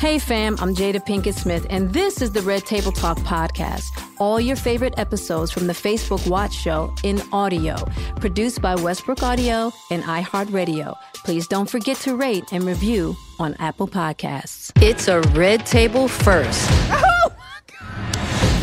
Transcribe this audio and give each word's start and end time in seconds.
Hey 0.00 0.18
fam, 0.18 0.56
I'm 0.60 0.74
Jada 0.74 1.04
Pinkett 1.04 1.34
Smith, 1.34 1.66
and 1.68 1.92
this 1.92 2.22
is 2.22 2.32
the 2.32 2.40
Red 2.40 2.64
Table 2.64 2.90
Talk 2.90 3.18
podcast. 3.18 3.84
All 4.18 4.40
your 4.40 4.56
favorite 4.56 4.94
episodes 4.96 5.52
from 5.52 5.66
the 5.66 5.74
Facebook 5.74 6.26
Watch 6.26 6.54
Show 6.54 6.94
in 7.02 7.20
audio, 7.32 7.76
produced 8.16 8.62
by 8.62 8.76
Westbrook 8.76 9.22
Audio 9.22 9.70
and 9.90 10.02
iHeartRadio. 10.04 10.96
Please 11.16 11.46
don't 11.46 11.68
forget 11.68 11.98
to 11.98 12.16
rate 12.16 12.50
and 12.50 12.64
review 12.64 13.14
on 13.38 13.54
Apple 13.58 13.86
Podcasts. 13.86 14.72
It's 14.82 15.06
a 15.08 15.20
Red 15.38 15.66
Table 15.66 16.08
First. 16.08 16.68
Oh, 16.92 17.30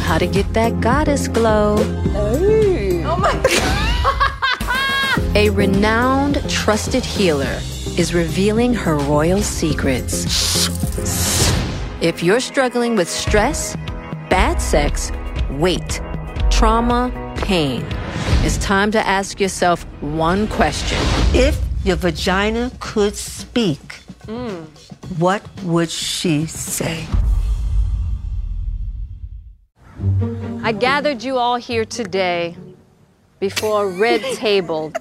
How 0.04 0.18
to 0.18 0.26
get 0.26 0.52
that 0.54 0.82
goddess 0.82 1.28
glow. 1.28 1.76
oh 1.80 3.18
my 3.18 3.34
God. 3.44 5.36
A 5.36 5.50
renowned, 5.52 6.42
trusted 6.50 7.06
healer 7.06 7.60
is 7.98 8.14
revealing 8.16 8.74
her 8.74 8.96
royal 8.96 9.42
secrets. 9.44 10.26
If 12.00 12.22
you're 12.22 12.40
struggling 12.40 12.96
with 12.96 13.10
stress, 13.10 13.76
bad 14.30 14.62
sex, 14.62 15.12
weight, 15.50 16.00
trauma, 16.52 17.12
pain, 17.38 17.84
it's 18.46 18.60
time 18.60 18.92
to 18.92 19.00
ask 19.00 19.40
yourself 19.40 19.84
one 20.02 20.48
question. 20.48 21.00
If 21.34 21.60
your 21.84 21.96
vagina 21.96 22.72
could 22.80 23.16
speak, 23.16 23.96
what 25.18 25.42
would 25.64 25.90
she 25.90 26.46
say? 26.46 27.08
I 30.62 30.74
gathered 30.74 31.24
you 31.24 31.40
all 31.40 31.56
here 31.56 31.84
today 31.84 32.56
before 33.40 33.86
a 33.86 33.98
red 33.98 34.22
table 34.36 34.94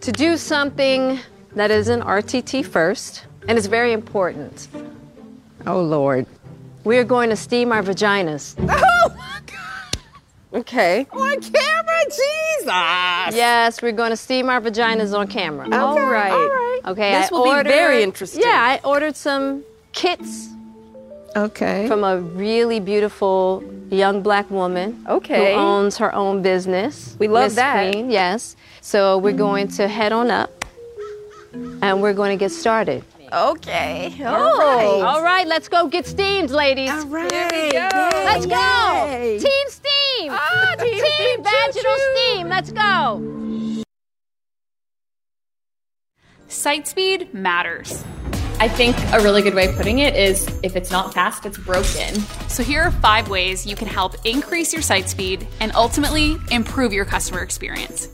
to 0.00 0.10
do 0.10 0.36
something 0.36 1.20
that 1.54 1.70
is 1.70 1.88
an 1.88 2.00
RTT 2.00 2.64
first, 2.66 3.26
and 3.46 3.56
it's 3.56 3.68
very 3.68 3.92
important. 3.92 4.66
Oh, 5.66 5.80
Lord. 5.82 6.26
We 6.84 6.98
are 6.98 7.04
going 7.04 7.30
to 7.30 7.36
steam 7.36 7.72
our 7.72 7.82
vaginas. 7.82 8.54
Oh, 9.06 9.08
my 9.16 9.40
God. 9.46 10.60
Okay. 10.60 11.06
On 11.12 11.40
camera? 11.40 12.04
Jesus. 12.04 13.36
Yes, 13.36 13.82
we're 13.82 13.92
going 13.92 14.10
to 14.10 14.16
steam 14.16 14.48
our 14.48 14.60
vaginas 14.60 15.16
on 15.18 15.26
camera. 15.28 15.68
All 15.72 15.98
right. 16.00 16.30
All 16.32 16.38
right. 16.48 16.80
Okay. 16.86 17.12
This 17.12 17.30
I 17.32 17.34
will 17.34 17.62
be 17.62 17.68
very 17.68 18.02
interesting. 18.02 18.42
Yeah, 18.42 18.78
I 18.82 18.86
ordered 18.86 19.16
some 19.16 19.62
kits 19.92 20.48
Okay. 21.36 21.86
from 21.88 22.04
a 22.04 22.18
really 22.18 22.78
beautiful 22.80 23.62
young 23.90 24.22
black 24.22 24.50
woman 24.50 25.04
Okay. 25.08 25.54
who 25.54 25.58
owns 25.60 25.96
her 25.98 26.14
own 26.14 26.42
business. 26.42 27.16
We 27.18 27.28
love 27.28 27.46
Miss 27.46 27.54
that. 27.56 27.92
Queen, 27.92 28.10
yes. 28.10 28.56
So 28.80 29.18
we're 29.18 29.32
going 29.36 29.68
to 29.68 29.88
head 29.88 30.12
on 30.12 30.30
up 30.30 30.64
and 31.82 32.00
we're 32.02 32.12
going 32.14 32.36
to 32.38 32.42
get 32.42 32.50
started. 32.52 33.02
Okay. 33.34 34.14
All 34.24 34.58
right. 34.58 35.00
All 35.02 35.22
right, 35.22 35.46
let's 35.46 35.68
go 35.68 35.88
get 35.88 36.06
steamed, 36.06 36.50
ladies. 36.50 36.90
All 36.90 37.06
right. 37.06 37.72
Let's 37.72 38.46
go. 38.46 39.06
Yay. 39.10 39.38
Team 39.40 39.66
steam. 39.68 40.32
Ah, 40.32 40.76
team 40.78 40.98
steam, 40.98 41.42
vaginal 41.42 41.72
choo-choo. 41.72 42.14
steam. 42.14 42.48
Let's 42.48 42.70
go. 42.70 43.82
Site 46.46 46.86
speed 46.86 47.34
matters. 47.34 48.04
I 48.60 48.68
think 48.68 48.96
a 49.12 49.18
really 49.20 49.42
good 49.42 49.54
way 49.54 49.66
of 49.66 49.74
putting 49.74 49.98
it 49.98 50.14
is 50.14 50.46
if 50.62 50.76
it's 50.76 50.92
not 50.92 51.12
fast, 51.12 51.44
it's 51.44 51.58
broken. 51.58 52.14
So 52.48 52.62
here 52.62 52.82
are 52.82 52.92
five 52.92 53.28
ways 53.28 53.66
you 53.66 53.74
can 53.74 53.88
help 53.88 54.14
increase 54.24 54.72
your 54.72 54.80
site 54.80 55.08
speed 55.08 55.48
and 55.58 55.72
ultimately 55.74 56.36
improve 56.52 56.92
your 56.92 57.04
customer 57.04 57.42
experience. 57.42 58.08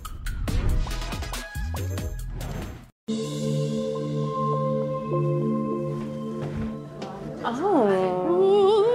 Oh. 7.72 8.90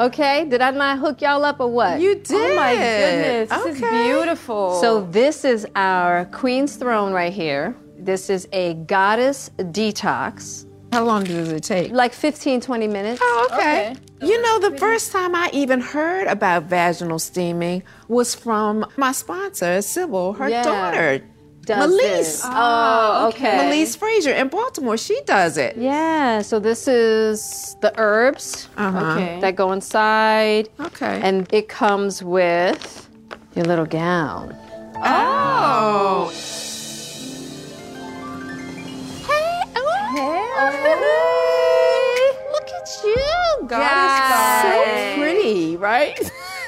Okay, 0.00 0.44
did 0.48 0.60
I 0.60 0.72
not 0.72 0.98
hook 0.98 1.22
y'all 1.22 1.44
up 1.44 1.60
or 1.60 1.68
what? 1.68 2.00
You 2.00 2.16
did. 2.16 2.32
Oh 2.32 2.56
my 2.56 2.74
goodness, 2.74 3.48
this 3.48 3.66
is 3.76 3.80
beautiful. 3.80 4.80
So 4.80 5.02
this 5.02 5.44
is 5.44 5.66
our 5.76 6.24
queen's 6.26 6.74
throne 6.76 7.12
right 7.12 7.32
here. 7.32 7.76
This 7.96 8.28
is 8.28 8.48
a 8.52 8.74
goddess 8.74 9.50
detox. 9.58 10.66
How 10.92 11.04
long 11.04 11.24
does 11.24 11.50
it 11.50 11.62
take? 11.64 11.90
Like 11.92 12.12
15, 12.12 12.60
20 12.60 12.88
minutes. 12.88 13.20
Oh, 13.22 13.48
okay. 13.52 13.92
Okay. 13.92 14.00
You 14.26 14.40
know, 14.42 14.58
the 14.60 14.74
oh, 14.74 14.78
first 14.78 15.12
time 15.12 15.34
I 15.34 15.50
even 15.52 15.80
heard 15.80 16.26
about 16.28 16.64
vaginal 16.64 17.18
steaming 17.18 17.82
was 18.08 18.34
from 18.34 18.86
my 18.96 19.12
sponsor, 19.12 19.80
Sybil, 19.82 20.32
her 20.34 20.48
Yeah. 20.48 20.62
daughter, 20.62 21.20
Does 21.64 21.90
Melise. 21.90 21.98
this. 22.00 22.42
Oh, 22.44 23.28
okay. 23.32 23.58
Melise 23.70 23.96
Frazier 23.96 24.32
in 24.32 24.48
Baltimore. 24.48 24.96
She 24.96 25.20
does 25.26 25.56
it. 25.56 25.76
Yeah, 25.76 26.42
so 26.42 26.58
this 26.58 26.86
is 26.88 27.76
the 27.80 27.92
herbs 27.98 28.68
Uh-huh. 28.76 29.12
Okay. 29.14 29.40
that 29.40 29.56
go 29.56 29.72
inside. 29.72 30.68
Okay. 30.80 31.20
And 31.22 31.46
it 31.52 31.68
comes 31.68 32.22
with 32.22 33.08
your 33.54 33.64
little 33.64 33.86
gown. 33.86 34.54
oh. 35.02 36.30
Hey, 39.26 39.62
hello. 39.74 39.96
Hey. 40.14 40.40
Look 42.52 42.68
at 42.68 42.88
you, 43.04 43.68
God, 43.68 43.70
guys. 43.70 44.62
so 44.62 45.20
pretty, 45.20 45.76
right? 45.76 46.18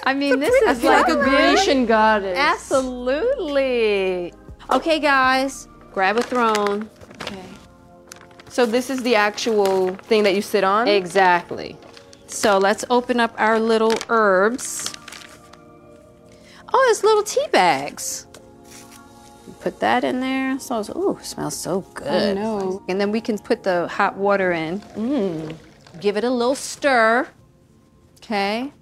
I 0.05 0.15
mean, 0.15 0.39
this 0.45 0.55
is 0.63 0.83
like 0.85 1.09
a 1.09 1.17
Grecian 1.17 1.87
goddess. 1.87 2.37
Absolutely. 2.39 4.33
Okay, 4.71 4.99
guys, 4.99 5.69
grab 5.93 6.17
a 6.17 6.23
throne. 6.23 6.91
Okay. 7.23 7.43
So 8.49 8.67
this 8.67 8.91
is 8.91 9.03
the 9.03 9.15
actual 9.15 9.95
thing 9.95 10.23
that 10.25 10.35
you 10.35 10.43
sit 10.43 10.65
on? 10.65 10.89
Exactly. 10.89 11.77
So 12.27 12.59
let's 12.59 12.85
open 12.91 13.21
up 13.21 13.35
our 13.39 13.61
little 13.61 13.95
herbs. 14.09 14.93
Oh, 16.73 16.89
it's 16.91 17.05
little 17.05 17.23
tea 17.23 17.47
bags. 17.53 18.27
Put 19.61 19.81
that 19.81 20.05
in 20.05 20.21
there. 20.21 20.59
So, 20.59 20.81
ooh, 20.97 21.19
smells 21.23 21.57
so 21.57 21.81
good. 21.95 22.37
no. 22.37 22.83
And 22.89 23.01
then 23.01 23.11
we 23.11 23.21
can 23.21 23.39
put 23.39 23.63
the 23.63 23.89
hot 23.89 24.17
water 24.17 24.53
in. 24.53 24.81
Mmm. 24.81 25.57
Give 26.01 26.17
it 26.17 26.25
a 26.25 26.31
little 26.31 26.55
stir. 26.55 27.29
Okay. 28.19 28.73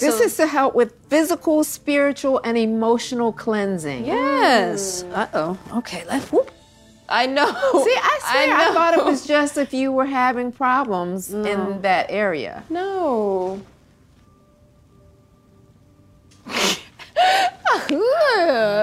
This 0.00 0.20
is 0.20 0.36
to 0.36 0.46
help 0.46 0.74
with 0.74 0.94
physical, 1.08 1.64
spiritual, 1.64 2.40
and 2.44 2.56
emotional 2.58 3.32
cleansing. 3.32 4.04
Yes. 4.06 5.04
Uh 5.04 5.26
oh. 5.34 5.58
Okay. 5.78 6.04
Let's. 6.06 6.30
Whoop. 6.30 6.50
I 7.08 7.26
know. 7.26 7.46
See, 7.46 7.52
I 8.02 8.18
swear, 8.22 8.54
I, 8.54 8.64
know. 8.64 8.72
thought 8.74 8.94
it 8.94 9.04
was 9.04 9.26
just 9.26 9.58
if 9.58 9.74
you 9.74 9.92
were 9.92 10.06
having 10.06 10.52
problems 10.52 11.32
in 11.32 11.82
that 11.82 12.06
area. 12.08 12.64
No. 12.70 13.60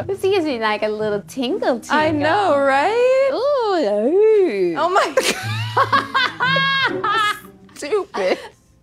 This 0.07 0.21
gives 0.21 0.45
me 0.45 0.59
like 0.59 0.83
a 0.83 0.87
little 0.87 1.21
tingle 1.21 1.79
tingle. 1.79 1.97
I 1.97 2.11
know, 2.11 2.57
right? 2.57 3.29
Ooh. 3.33 4.75
Oh 4.77 4.89
my 4.89 5.15
god. 7.01 7.37
Stupid. 7.75 8.37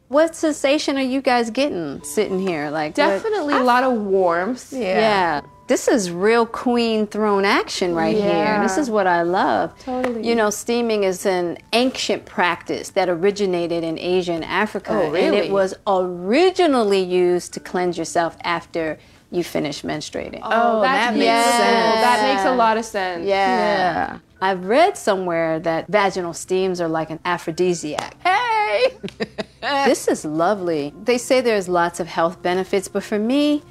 What 0.08 0.34
sensation 0.34 0.96
are 0.96 1.02
you 1.02 1.20
guys 1.20 1.50
getting 1.50 2.02
sitting 2.02 2.38
here? 2.40 2.70
Like 2.70 2.96
what- 2.96 3.08
Definitely 3.08 3.54
a 3.54 3.62
lot 3.62 3.84
of 3.84 3.92
warmth. 3.92 4.72
Yeah. 4.72 4.80
yeah. 4.80 5.40
This 5.66 5.86
is 5.86 6.10
real 6.10 6.46
queen 6.46 7.06
throne 7.06 7.44
action 7.44 7.94
right 7.94 8.16
here. 8.16 8.58
This 8.62 8.78
is 8.78 8.88
what 8.88 9.06
I 9.06 9.20
love. 9.20 9.78
Totally. 9.80 10.26
You 10.26 10.34
know, 10.34 10.48
steaming 10.48 11.04
is 11.04 11.26
an 11.26 11.58
ancient 11.74 12.24
practice 12.24 12.88
that 12.90 13.10
originated 13.10 13.84
in 13.84 13.98
Asia 13.98 14.32
and 14.32 14.46
Africa. 14.46 14.92
Oh, 14.92 15.14
And 15.14 15.34
it 15.34 15.52
was 15.52 15.74
originally 15.86 17.02
used 17.02 17.52
to 17.52 17.60
cleanse 17.60 17.98
yourself 17.98 18.38
after 18.44 18.98
you 19.30 19.44
finish 19.44 19.82
menstruating. 19.82 20.40
Oh, 20.42 20.80
that 20.80 21.12
oh, 21.12 21.18
makes 21.18 21.24
beautiful. 21.26 21.52
sense. 21.52 22.00
That 22.00 22.34
makes 22.34 22.46
a 22.46 22.54
lot 22.56 22.78
of 22.78 22.84
sense. 22.86 23.26
Yeah. 23.26 24.20
I've 24.40 24.64
read 24.66 24.96
somewhere 24.96 25.58
that 25.60 25.88
vaginal 25.88 26.32
steams 26.32 26.80
are 26.80 26.88
like 26.88 27.10
an 27.10 27.18
aphrodisiac. 27.24 28.20
Hey. 28.22 28.96
this 29.60 30.06
is 30.08 30.24
lovely. 30.24 30.92
They 31.02 31.18
say 31.18 31.40
there's 31.40 31.68
lots 31.68 32.00
of 32.00 32.06
health 32.06 32.42
benefits, 32.42 32.88
but 32.88 33.02
for 33.02 33.18
me, 33.18 33.62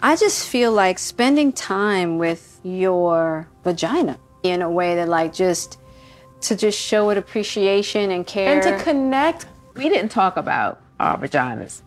I 0.00 0.16
just 0.16 0.46
feel 0.46 0.72
like 0.72 0.98
spending 0.98 1.52
time 1.52 2.18
with 2.18 2.60
your 2.62 3.48
vagina 3.64 4.18
in 4.42 4.62
a 4.62 4.70
way 4.70 4.96
that 4.96 5.08
like 5.08 5.32
just 5.32 5.78
to 6.42 6.56
just 6.56 6.78
show 6.78 7.10
it 7.10 7.18
appreciation 7.18 8.10
and 8.10 8.26
care. 8.26 8.60
And 8.60 8.62
to 8.62 8.84
connect. 8.84 9.46
We 9.74 9.88
didn't 9.88 10.10
talk 10.10 10.36
about 10.36 10.80
our 11.00 11.18
vaginas, 11.18 11.82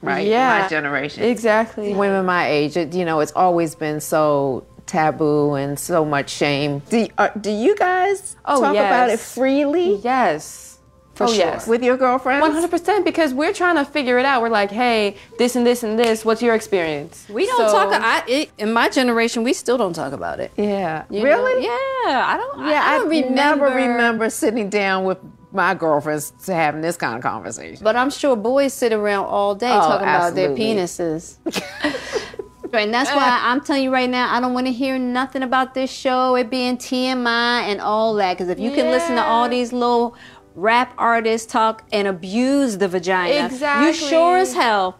right? 0.00 0.26
Yeah. 0.26 0.62
My 0.62 0.68
generation. 0.68 1.24
Exactly. 1.24 1.92
Women 1.92 2.24
my 2.24 2.48
age, 2.48 2.76
it, 2.76 2.94
you 2.94 3.04
know, 3.04 3.20
it's 3.20 3.32
always 3.32 3.74
been 3.74 4.00
so 4.00 4.66
taboo 4.86 5.54
and 5.54 5.78
so 5.78 6.04
much 6.04 6.30
shame. 6.30 6.80
Do, 6.90 7.06
uh, 7.18 7.28
do 7.40 7.50
you 7.50 7.76
guys 7.76 8.36
Oh, 8.44 8.60
talk 8.60 8.72
about 8.74 9.10
it 9.10 9.20
freely 9.20 9.96
Yes. 9.96 10.68
For 11.14 11.24
oh, 11.24 11.26
sure. 11.26 11.36
yes. 11.36 11.66
with 11.68 11.82
your 11.82 11.98
girlfriends? 11.98 12.46
100% 12.46 13.04
because 13.04 13.34
we're 13.34 13.52
trying 13.52 13.76
to 13.76 13.84
figure 13.84 14.18
it 14.18 14.24
out. 14.24 14.40
We're 14.40 14.48
like, 14.48 14.70
hey, 14.70 15.16
this 15.38 15.56
and 15.56 15.66
this 15.66 15.82
and 15.82 15.98
this. 15.98 16.24
What's 16.24 16.40
your 16.40 16.54
experience? 16.54 17.26
we 17.28 17.44
don't 17.46 17.68
So- 17.68 17.90
talk. 17.90 17.92
I, 18.02 18.24
it, 18.26 18.50
in 18.56 18.72
my 18.72 18.88
generation, 18.88 19.44
we 19.44 19.52
still 19.52 19.76
don't 19.76 19.92
talk 19.92 20.14
about 20.14 20.40
it. 20.40 20.52
Yeah. 20.56 21.04
You 21.10 21.22
really? 21.22 21.66
know? 21.66 21.70
Yeah. 22.06 22.24
I 22.26 22.36
don't. 22.38 22.66
Yeah, 22.66 22.80
I, 22.82 22.94
I, 22.94 22.98
don't 22.98 23.34
never 23.34 23.64
remember. 23.66 23.92
remember 23.92 24.30
sitting 24.30 24.70
down 24.70 25.04
with 25.04 25.18
my 25.52 25.74
girlfriends 25.74 26.32
to 26.46 26.54
having 26.54 26.80
this 26.80 26.96
kind 26.96 27.14
of 27.16 27.22
conversation. 27.22 27.84
But 27.84 27.94
I'm 27.94 28.08
sure 28.08 28.34
boys 28.34 28.72
sit 28.72 28.90
around 28.94 29.26
all 29.26 29.54
day 29.54 29.68
Oh, 29.70 29.80
talking 29.80 30.08
about 30.08 30.34
their 30.34 30.48
penises. 30.56 31.36
and 32.78 32.92
that's 32.92 33.10
uh, 33.10 33.14
why 33.14 33.40
I'm 33.42 33.60
telling 33.60 33.84
you 33.84 33.92
right 33.92 34.08
now, 34.08 34.34
I 34.34 34.40
don't 34.40 34.54
want 34.54 34.66
to 34.66 34.72
hear 34.72 34.98
nothing 34.98 35.42
about 35.42 35.74
this 35.74 35.90
show, 35.90 36.36
it 36.36 36.50
being 36.50 36.76
TMI 36.76 37.62
and 37.62 37.80
all 37.80 38.14
that. 38.14 38.34
Because 38.34 38.48
if 38.48 38.58
you 38.58 38.70
can 38.70 38.86
listen 38.86 39.16
to 39.16 39.22
all 39.22 39.48
these 39.48 39.72
little 39.72 40.16
rap 40.54 40.94
artists 40.98 41.50
talk 41.50 41.84
and 41.92 42.08
abuse 42.08 42.78
the 42.78 42.88
vagina, 42.88 43.50
you 43.84 43.92
sure 43.92 44.38
as 44.38 44.54
hell 44.54 44.98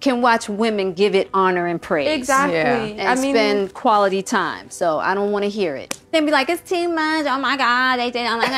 can 0.00 0.20
watch 0.20 0.48
women 0.48 0.92
give 0.92 1.14
it 1.14 1.28
honor 1.32 1.66
and 1.66 1.80
praise. 1.80 2.08
Exactly. 2.08 2.56
Yeah. 2.56 2.84
And 2.84 3.08
I 3.08 3.20
mean, 3.20 3.34
spend 3.34 3.74
quality 3.74 4.22
time. 4.22 4.70
So 4.70 4.98
I 4.98 5.14
don't 5.14 5.32
want 5.32 5.44
to 5.44 5.48
hear 5.48 5.74
it. 5.74 5.98
Then 6.12 6.26
be 6.26 6.32
like, 6.32 6.48
it's 6.48 6.68
too 6.68 6.88
much. 6.88 7.26
Oh 7.26 7.38
my 7.38 7.56
God. 7.56 7.96
They 7.96 8.10
did. 8.10 8.26
Oh 8.26 8.36
my 8.36 8.46
God. 8.46 8.56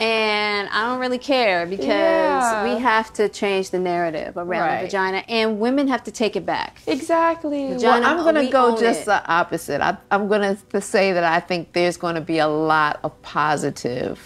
And 0.00 0.68
I 0.70 0.86
don't 0.88 0.98
really 0.98 1.18
care 1.18 1.66
because 1.66 1.86
Yeah. 1.86 2.64
we 2.64 2.80
have 2.80 3.12
to 3.14 3.28
change 3.28 3.70
the 3.70 3.78
narrative 3.78 4.36
around 4.36 4.60
Right. 4.62 4.80
the 4.80 4.86
vagina, 4.86 5.18
and 5.28 5.60
women 5.60 5.86
have 5.88 6.02
to 6.04 6.10
take 6.10 6.34
it 6.36 6.44
back. 6.44 6.78
exactly. 6.86 7.74
Well, 7.76 8.04
I'm 8.04 8.18
going 8.18 8.34
to 8.46 8.50
go 8.50 8.76
just 8.76 9.02
it. 9.02 9.06
the 9.06 9.26
opposite. 9.30 9.80
I, 9.80 9.96
I'm 10.10 10.26
going 10.28 10.56
to 10.72 10.80
say 10.80 11.12
that 11.12 11.24
I 11.24 11.40
think 11.40 11.72
there's 11.72 11.96
going 11.96 12.16
to 12.16 12.20
be 12.20 12.38
a 12.38 12.48
lot 12.48 12.98
of 13.04 13.20
positive. 13.22 14.18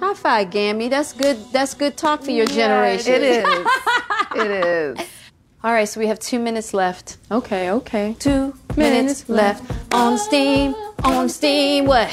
High 0.00 0.14
five, 0.14 0.50
Gammy. 0.50 0.88
That's 0.88 1.12
good. 1.12 1.38
That's 1.52 1.74
good 1.74 1.96
talk 1.96 2.22
for 2.22 2.30
your 2.30 2.46
generation. 2.46 3.14
It 3.14 3.22
is. 3.22 3.66
it 4.34 4.50
is. 4.50 4.98
All 5.64 5.72
right, 5.72 5.88
so 5.88 5.98
we 6.00 6.06
have 6.06 6.18
two 6.18 6.38
minutes 6.38 6.72
left. 6.74 7.16
Okay, 7.30 7.70
okay. 7.70 8.14
Two 8.18 8.54
minutes 8.76 9.28
left 9.28 9.64
on 9.92 10.16
steam. 10.18 10.74
On 11.02 11.28
steam. 11.28 11.86
What? 11.86 12.08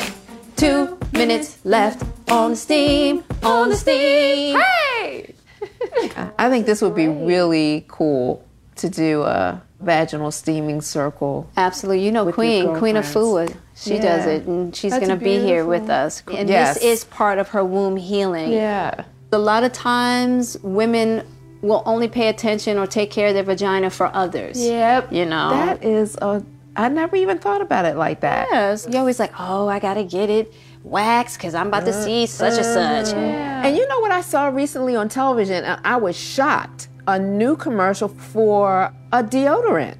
Two 0.55 0.97
minutes 1.11 1.59
left 1.65 2.03
on 2.33 2.51
the 2.51 2.55
steam. 2.57 3.23
On 3.43 3.69
the 3.69 3.75
steam. 3.75 4.59
Hey! 4.59 5.33
I 6.37 6.49
think 6.49 6.65
this 6.65 6.81
would 6.81 6.95
be 6.95 7.07
really 7.07 7.85
cool 7.87 8.45
to 8.77 8.89
do 8.89 9.21
a 9.23 9.61
vaginal 9.79 10.31
steaming 10.31 10.81
circle. 10.81 11.49
Absolutely. 11.57 12.03
You 12.05 12.11
know, 12.11 12.31
Queen, 12.31 12.75
Queen 12.75 12.97
of 12.97 13.11
girlfriends. 13.13 13.53
Fua, 13.53 13.57
she 13.75 13.99
does 13.99 14.25
it, 14.25 14.45
and 14.47 14.75
she's 14.75 14.91
That's 14.91 15.05
going 15.05 15.17
to 15.17 15.23
be 15.23 15.39
here 15.39 15.65
with 15.65 15.89
us. 15.89 16.23
And 16.31 16.49
Yes. 16.49 16.75
this 16.75 16.83
is 16.83 17.03
part 17.05 17.37
of 17.37 17.49
her 17.49 17.63
womb 17.63 17.97
healing. 17.97 18.51
Yeah. 18.51 19.05
A 19.31 19.37
lot 19.37 19.63
of 19.63 19.73
times, 19.73 20.57
women 20.61 21.25
will 21.61 21.83
only 21.85 22.07
pay 22.07 22.27
attention 22.29 22.77
or 22.77 22.85
take 22.87 23.09
care 23.09 23.29
of 23.29 23.33
their 23.33 23.43
vagina 23.43 23.89
for 23.89 24.07
others. 24.13 24.59
Yep. 24.61 25.11
You 25.11 25.25
know? 25.25 25.49
That 25.49 25.83
is 25.83 26.15
a. 26.21 26.43
I 26.75 26.89
never 26.89 27.15
even 27.15 27.37
thought 27.37 27.61
about 27.61 27.85
it 27.85 27.95
like 27.95 28.21
that. 28.21 28.47
Yes. 28.51 28.87
You're 28.89 28.99
always 28.99 29.19
like, 29.19 29.31
oh, 29.39 29.67
I 29.67 29.77
got 29.79 29.93
to 29.93 30.03
get 30.03 30.31
it 30.31 30.51
waxed 30.83 31.37
because 31.37 31.55
I'm 31.55 31.67
about 31.67 31.85
to 31.85 31.91
uh, 31.91 32.03
see 32.03 32.25
such 32.25 32.53
and 32.53 32.61
uh, 32.61 33.03
such. 33.05 33.15
And 33.15 33.75
you 33.75 33.87
know 33.87 33.99
what 33.99 34.11
I 34.11 34.21
saw 34.21 34.47
recently 34.47 34.95
on 34.95 35.09
television? 35.09 35.63
And 35.63 35.79
I 35.83 35.97
was 35.97 36.17
shocked. 36.17 36.89
A 37.05 37.19
new 37.19 37.57
commercial 37.57 38.07
for 38.07 38.93
a 39.11 39.21
deodorant. 39.21 39.97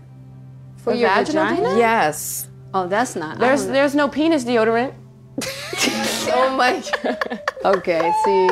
For 0.78 0.94
your 0.94 1.10
vaginal 1.10 1.48
vagina? 1.48 1.78
Yes. 1.78 2.48
Oh, 2.74 2.88
that's 2.88 3.16
not. 3.16 3.40
There's 3.40 3.68
there's 3.68 3.94
no 3.94 4.08
penis 4.08 4.46
deodorant. 4.46 4.94
oh 6.34 6.56
my 6.58 6.82
god. 7.04 7.42
Okay, 7.66 8.13
see. 8.24 8.50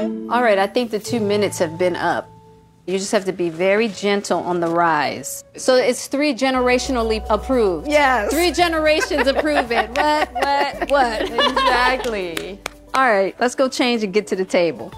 All 0.30 0.42
right, 0.42 0.58
I 0.58 0.66
think 0.66 0.90
the 0.90 0.98
two 0.98 1.20
minutes 1.20 1.58
have 1.58 1.78
been 1.78 1.96
up. 1.96 2.30
You 2.86 2.98
just 2.98 3.12
have 3.12 3.24
to 3.26 3.32
be 3.32 3.50
very 3.50 3.88
gentle 3.88 4.40
on 4.40 4.60
the 4.60 4.66
rise. 4.68 5.44
So 5.56 5.76
it's 5.76 6.06
three 6.08 6.34
generationally 6.34 7.24
approved. 7.30 7.86
Yes. 7.88 8.32
Three 8.32 8.50
generations 8.52 9.26
approve 9.26 9.70
it. 9.70 9.90
What, 10.00 10.32
what, 10.32 10.90
what? 10.90 11.22
Exactly. 11.22 12.58
All 12.94 13.08
right, 13.12 13.36
let's 13.38 13.54
go 13.54 13.68
change 13.68 14.02
and 14.02 14.12
get 14.12 14.26
to 14.28 14.36
the 14.36 14.44
table. 14.44 14.92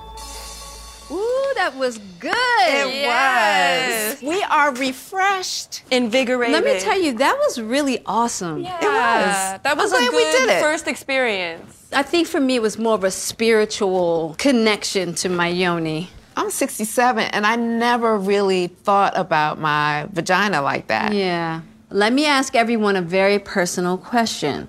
Ooh, 1.10 1.52
that 1.56 1.74
was 1.76 1.98
good. 2.18 2.32
It 2.60 3.06
was. 3.06 4.22
We 4.22 4.42
are 4.44 4.72
refreshed. 4.74 5.82
Invigorated. 5.90 6.54
Let 6.54 6.64
me 6.64 6.80
tell 6.80 6.98
you, 6.98 7.12
that 7.18 7.36
was 7.36 7.60
really 7.60 8.00
awesome. 8.06 8.60
Yeah, 8.62 9.58
that 9.62 9.76
was 9.76 9.92
I'm 9.92 9.98
a 9.98 10.10
glad 10.10 10.12
we 10.16 10.22
good 10.22 10.46
did 10.46 10.56
it. 10.56 10.62
first 10.62 10.88
experience. 10.88 11.88
I 11.92 12.02
think 12.02 12.26
for 12.28 12.40
me, 12.40 12.56
it 12.56 12.62
was 12.62 12.78
more 12.78 12.94
of 12.94 13.04
a 13.04 13.10
spiritual 13.10 14.34
connection 14.38 15.14
to 15.16 15.28
my 15.28 15.48
yoni. 15.48 16.08
I'm 16.36 16.50
67 16.50 17.24
and 17.24 17.46
I 17.46 17.56
never 17.56 18.16
really 18.16 18.68
thought 18.68 19.12
about 19.16 19.58
my 19.58 20.06
vagina 20.12 20.62
like 20.62 20.86
that. 20.88 21.12
Yeah. 21.12 21.62
Let 21.90 22.12
me 22.12 22.26
ask 22.26 22.54
everyone 22.54 22.96
a 22.96 23.02
very 23.02 23.38
personal 23.38 23.98
question. 23.98 24.68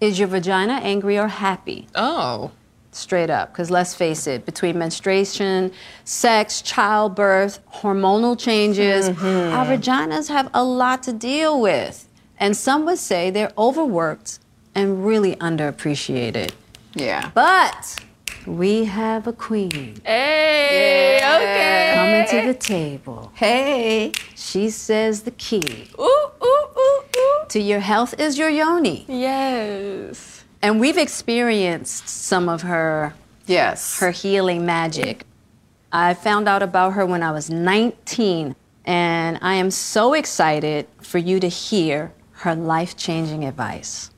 Is 0.00 0.18
your 0.18 0.28
vagina 0.28 0.74
angry 0.74 1.18
or 1.18 1.28
happy? 1.28 1.88
Oh. 1.94 2.50
Straight 2.92 3.28
up, 3.28 3.52
because 3.52 3.70
let's 3.70 3.94
face 3.94 4.26
it, 4.26 4.46
between 4.46 4.78
menstruation, 4.78 5.70
sex, 6.04 6.62
childbirth, 6.62 7.58
hormonal 7.70 8.38
changes, 8.38 9.10
mm-hmm. 9.10 9.54
our 9.54 9.66
vaginas 9.66 10.28
have 10.28 10.50
a 10.54 10.64
lot 10.64 11.02
to 11.02 11.12
deal 11.12 11.60
with. 11.60 12.08
And 12.38 12.56
some 12.56 12.86
would 12.86 12.98
say 12.98 13.30
they're 13.30 13.52
overworked 13.58 14.38
and 14.74 15.04
really 15.04 15.36
underappreciated. 15.36 16.52
Yeah. 16.94 17.30
But 17.34 17.96
We 18.46 18.84
have 18.84 19.26
a 19.26 19.32
queen. 19.32 20.00
Hey, 20.04 21.16
okay. 21.18 21.92
Coming 22.30 22.42
to 22.42 22.46
the 22.52 22.58
table. 22.58 23.32
Hey. 23.34 24.12
She 24.36 24.70
says 24.70 25.22
the 25.22 25.32
key 25.32 25.88
Ooh, 25.98 26.02
ooh, 26.42 26.66
ooh, 26.78 27.02
ooh. 27.16 27.44
to 27.48 27.60
your 27.60 27.80
health 27.80 28.18
is 28.20 28.38
your 28.38 28.48
yoni. 28.48 29.04
Yes. 29.08 30.44
And 30.62 30.78
we've 30.80 30.96
experienced 30.98 32.08
some 32.08 32.48
of 32.48 32.62
her 32.62 33.14
Yes. 33.46 33.98
her 34.00 34.10
healing 34.12 34.64
magic. 34.64 35.24
I 35.92 36.14
found 36.14 36.48
out 36.48 36.62
about 36.62 36.92
her 36.94 37.06
when 37.06 37.22
I 37.22 37.30
was 37.32 37.48
19, 37.50 38.54
and 38.84 39.38
I 39.40 39.54
am 39.54 39.70
so 39.70 40.14
excited 40.14 40.86
for 41.00 41.18
you 41.18 41.40
to 41.40 41.48
hear 41.48 42.12
her 42.42 42.54
life 42.54 42.96
changing 42.96 43.44
advice. 43.44 44.10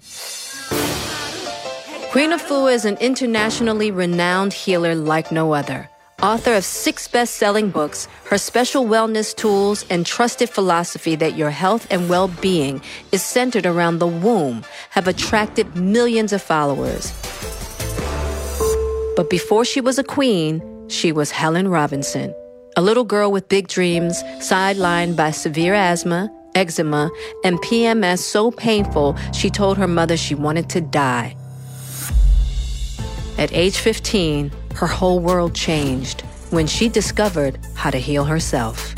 Queen 2.11 2.31
Afua 2.31 2.73
is 2.73 2.87
an 2.87 2.97
internationally 3.03 3.91
renowned 3.91 4.55
healer 4.55 4.95
like 4.95 5.31
no 5.31 5.53
other. 5.53 5.91
Author 6.23 6.55
of 6.55 6.65
six 6.65 7.07
best 7.07 7.35
selling 7.35 7.69
books, 7.69 8.09
her 8.31 8.39
special 8.39 8.87
wellness 8.87 9.37
tools 9.37 9.85
and 9.91 10.07
trusted 10.07 10.49
philosophy 10.49 11.17
that 11.17 11.37
your 11.37 11.51
health 11.51 11.87
and 11.91 12.09
well 12.09 12.29
being 12.41 12.81
is 13.13 13.23
centered 13.23 13.67
around 13.67 13.99
the 13.99 14.07
womb 14.07 14.65
have 14.89 15.07
attracted 15.07 15.77
millions 15.77 16.33
of 16.33 16.41
followers. 16.41 17.13
But 19.15 19.29
before 19.29 19.67
she 19.67 19.83
was 19.83 19.99
a 19.99 20.05
queen, 20.05 20.63
she 20.89 21.13
was 21.13 21.31
Helen 21.31 21.69
Robinson, 21.69 22.35
a 22.75 22.81
little 22.81 23.05
girl 23.05 23.31
with 23.31 23.51
big 23.51 23.69
dreams, 23.69 24.23
sidelined 24.39 25.15
by 25.15 25.31
severe 25.31 25.75
asthma, 25.75 26.31
eczema, 26.55 27.11
and 27.45 27.59
PMS 27.59 28.21
so 28.21 28.51
painful 28.51 29.15
she 29.35 29.51
told 29.51 29.77
her 29.77 29.87
mother 29.87 30.17
she 30.17 30.35
wanted 30.35 30.71
to 30.71 30.81
die. 30.81 31.37
At 33.39 33.53
age 33.53 33.79
15, 33.79 34.51
her 34.75 34.89
whole 34.89 35.21
world 35.21 35.55
changed 35.55 36.23
when 36.51 36.67
she 36.67 36.89
discovered 36.89 37.65
how 37.77 37.89
to 37.89 37.99
heal 37.99 38.25
herself. 38.25 38.97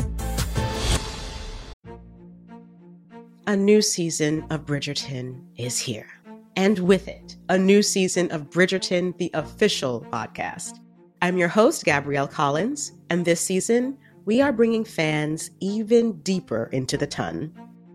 A 3.45 3.55
new 3.55 3.83
season 3.83 4.43
of 4.49 4.65
Bridgerton 4.65 5.43
is 5.57 5.77
here. 5.77 6.07
And 6.55 6.79
with 6.79 7.07
it, 7.07 7.35
a 7.49 7.57
new 7.57 7.83
season 7.83 8.31
of 8.31 8.49
Bridgerton, 8.49 9.15
the 9.19 9.29
official 9.35 10.07
podcast. 10.11 10.79
I'm 11.21 11.37
your 11.37 11.47
host, 11.47 11.85
Gabrielle 11.85 12.27
Collins, 12.27 12.93
and 13.11 13.23
this 13.23 13.41
season, 13.41 13.95
we 14.25 14.41
are 14.41 14.51
bringing 14.51 14.83
fans 14.83 15.51
even 15.59 16.13
deeper 16.21 16.67
into 16.71 16.97
the 16.97 17.05
ton. 17.05 17.53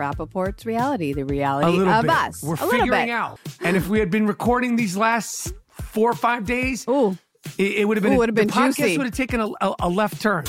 Rapaport's 0.00 0.64
reality, 0.64 1.12
the 1.12 1.24
reality 1.26 1.68
a 1.68 1.70
little 1.70 1.92
of 1.92 2.02
bit. 2.02 2.10
us. 2.10 2.42
We're 2.42 2.54
a 2.54 2.64
little 2.64 2.70
figuring 2.70 3.06
bit. 3.06 3.10
out. 3.10 3.38
And 3.60 3.76
if 3.76 3.88
we 3.88 3.98
had 3.98 4.10
been 4.10 4.26
recording 4.26 4.76
these 4.76 4.96
last 4.96 5.52
four 5.68 6.10
or 6.10 6.14
five 6.14 6.46
days, 6.46 6.86
Ooh. 6.88 7.18
it, 7.58 7.72
it 7.78 7.84
would 7.88 7.96
have 7.98 8.02
been, 8.02 8.14
Ooh, 8.14 8.18
would 8.18 8.28
have 8.30 8.36
the 8.36 8.46
been 8.46 8.50
podcast 8.50 8.76
juicy. 8.76 8.96
would 8.98 9.06
have 9.06 9.14
taken 9.14 9.40
a, 9.40 9.48
a, 9.60 9.74
a 9.80 9.88
left 9.88 10.20
turn. 10.22 10.44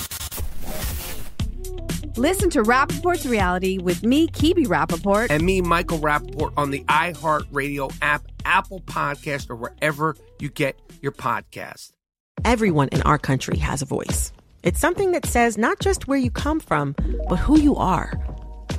Listen 2.18 2.50
to 2.52 2.62
Rapaport's 2.64 3.26
reality 3.26 3.78
with 3.78 4.04
me, 4.04 4.28
Kibi 4.28 4.66
Rapaport. 4.66 5.28
And 5.30 5.44
me, 5.44 5.62
Michael 5.62 6.00
Rapaport, 6.00 6.54
on 6.58 6.70
the 6.72 6.84
iHeartRadio 6.86 7.94
app, 8.02 8.24
Apple 8.44 8.82
Podcast, 8.82 9.50
or 9.50 9.56
wherever 9.56 10.16
you 10.40 10.50
get 10.50 10.78
your 11.02 11.14
podcast. 11.14 11.92
Everyone 12.44 12.90
in 12.90 13.02
our 13.04 13.18
country 13.18 13.58
has 13.58 13.82
a 13.82 13.86
voice. 13.86 14.34
It's 14.64 14.80
something 14.80 15.14
that 15.14 15.26
says 15.26 15.58
not 15.58 15.80
just 15.80 16.08
where 16.08 16.18
you 16.18 16.30
come 16.30 16.60
from, 16.60 16.96
but 17.30 17.38
who 17.38 17.60
you 17.60 17.76
are. 17.78 18.12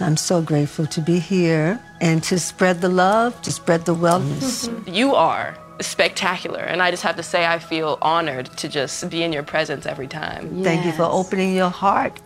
I'm 0.00 0.16
so 0.16 0.40
grateful 0.40 0.86
to 0.86 1.00
be 1.00 1.18
here 1.18 1.80
and 2.00 2.22
to 2.24 2.38
spread 2.38 2.80
the 2.80 2.88
love, 2.88 3.40
to 3.42 3.52
spread 3.52 3.84
the 3.84 3.94
wellness. 3.94 4.68
You 4.98 5.14
are 5.14 5.56
spectacular, 5.80 6.60
and 6.60 6.82
I 6.82 6.90
just 6.90 7.02
have 7.02 7.16
to 7.16 7.22
say 7.22 7.46
I 7.46 7.58
feel 7.58 7.98
honored 8.02 8.46
to 8.58 8.68
just 8.68 9.08
be 9.10 9.22
in 9.22 9.32
your 9.32 9.42
presence 9.42 9.86
every 9.86 10.06
time. 10.08 10.62
Thank 10.64 10.84
you 10.84 10.92
for 10.92 11.04
opening 11.04 11.54
your 11.54 11.70
heart 11.70 12.20